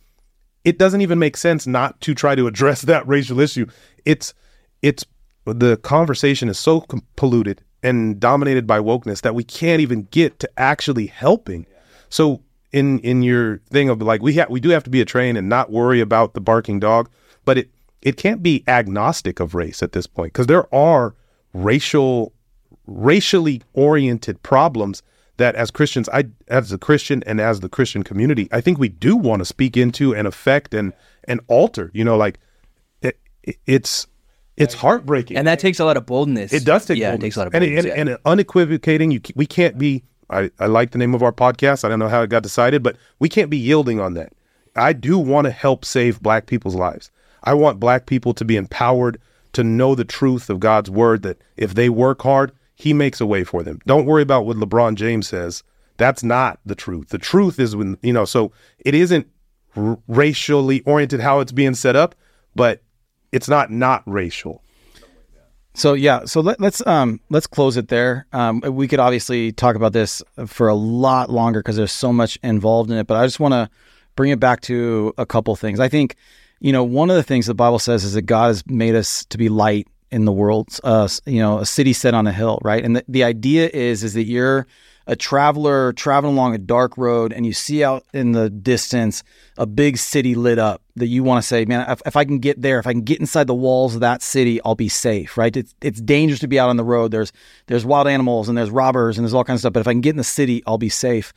[0.65, 3.67] it doesn't even make sense not to try to address that racial issue.
[4.05, 4.35] It's,
[4.81, 5.05] it's
[5.45, 10.39] the conversation is so com- polluted and dominated by wokeness that we can't even get
[10.41, 11.67] to actually helping.
[12.09, 12.43] So
[12.73, 15.37] in in your thing of like we ha- we do have to be a train
[15.37, 17.11] and not worry about the barking dog,
[17.45, 21.15] but it it can't be agnostic of race at this point because there are
[21.53, 22.33] racial
[22.87, 25.03] racially oriented problems
[25.39, 28.89] that as Christians, I as a Christian and as the Christian community, I think we
[28.89, 30.93] do want to speak into and affect and
[31.25, 31.91] and alter.
[31.95, 32.39] You know, like
[33.01, 34.07] it, it- it's
[34.57, 35.37] it's heartbreaking.
[35.39, 36.53] and that takes a lot of boldness.
[36.53, 37.23] It does take yeah, boldness.
[37.23, 37.85] it takes a lot of and, boldness.
[37.87, 38.15] and, yeah.
[38.15, 39.11] and unequivocating.
[39.11, 40.05] You we can't be.
[40.31, 41.85] I, I like the name of our podcast.
[41.85, 44.33] I don't know how it got decided, but we can't be yielding on that.
[44.77, 47.11] I do want to help save Black people's lives.
[47.45, 49.19] I want Black people to be empowered
[49.53, 51.23] to know the truth of God's word.
[51.23, 52.53] That if they work hard,
[52.83, 53.79] He makes a way for them.
[53.87, 55.63] Don't worry about what LeBron James says.
[55.99, 57.11] That's not the truth.
[57.11, 58.25] The truth is when you know.
[58.25, 59.29] So it isn't
[59.77, 62.17] r- racially oriented how it's being set up,
[62.57, 62.83] but
[63.31, 64.65] it's not not racial.
[65.75, 68.27] So yeah, so let, let's um let's close it there.
[68.33, 72.37] Um, we could obviously talk about this for a lot longer because there's so much
[72.43, 73.07] involved in it.
[73.07, 73.71] But I just want to
[74.17, 75.79] bring it back to a couple things.
[75.79, 76.17] I think,
[76.59, 79.25] you know, one of the things the Bible says is that God has made us
[79.27, 80.69] to be light in the world.
[80.85, 82.85] Uh, you know, a city set on a hill, right?
[82.85, 84.67] And the, the idea is is that you're
[85.07, 89.25] a traveler traveling along a dark road and you see out in the distance
[89.59, 92.39] a big city lit up that you want to say, man, if, if I can
[92.39, 95.37] get there, if I can get inside the walls of that city, I'll be safe,
[95.37, 95.57] right?
[95.57, 97.11] It's, it's dangerous to be out on the road.
[97.11, 97.33] There's,
[97.67, 99.73] there's wild animals and there's robbers and there's all kinds of stuff.
[99.73, 101.33] But if I can get in the city, I'll be safe.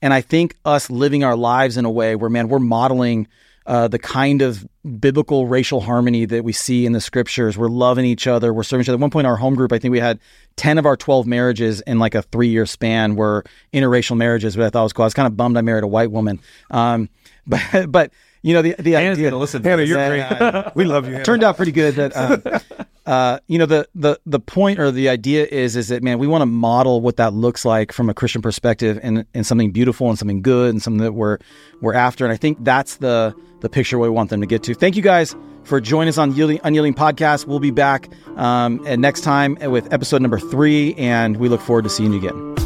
[0.00, 3.28] And I think us living our lives in a way where, man, we're modeling
[3.66, 4.66] uh, the kind of
[4.98, 7.58] biblical racial harmony that we see in the scriptures.
[7.58, 8.52] We're loving each other.
[8.54, 8.96] We're serving each other.
[8.96, 10.18] At one point in our home group, I think we had
[10.56, 14.64] 10 of our 12 marriages in like a three year span were interracial marriages, but
[14.66, 15.04] I thought was cool.
[15.04, 16.40] I was kind of bummed I married a white woman.
[16.70, 17.08] Um,
[17.46, 19.30] but, but, you know, the, the Hannah's idea.
[19.30, 19.62] gonna listen.
[19.62, 20.76] Hannah, you're Yeah, great.
[20.76, 21.12] we love you.
[21.12, 21.24] Hannah.
[21.24, 21.94] turned out pretty good.
[21.96, 22.58] That uh,
[23.10, 26.28] uh, you know the the the point or the idea is is that man, we
[26.28, 30.08] want to model what that looks like from a Christian perspective, and and something beautiful
[30.08, 31.38] and something good and something that we're
[31.80, 32.24] we're after.
[32.24, 34.74] And I think that's the the picture we want them to get to.
[34.74, 35.34] Thank you guys
[35.64, 37.48] for joining us on Yielding Unyielding Podcast.
[37.48, 41.82] We'll be back um, and next time with episode number three, and we look forward
[41.82, 42.59] to seeing you again.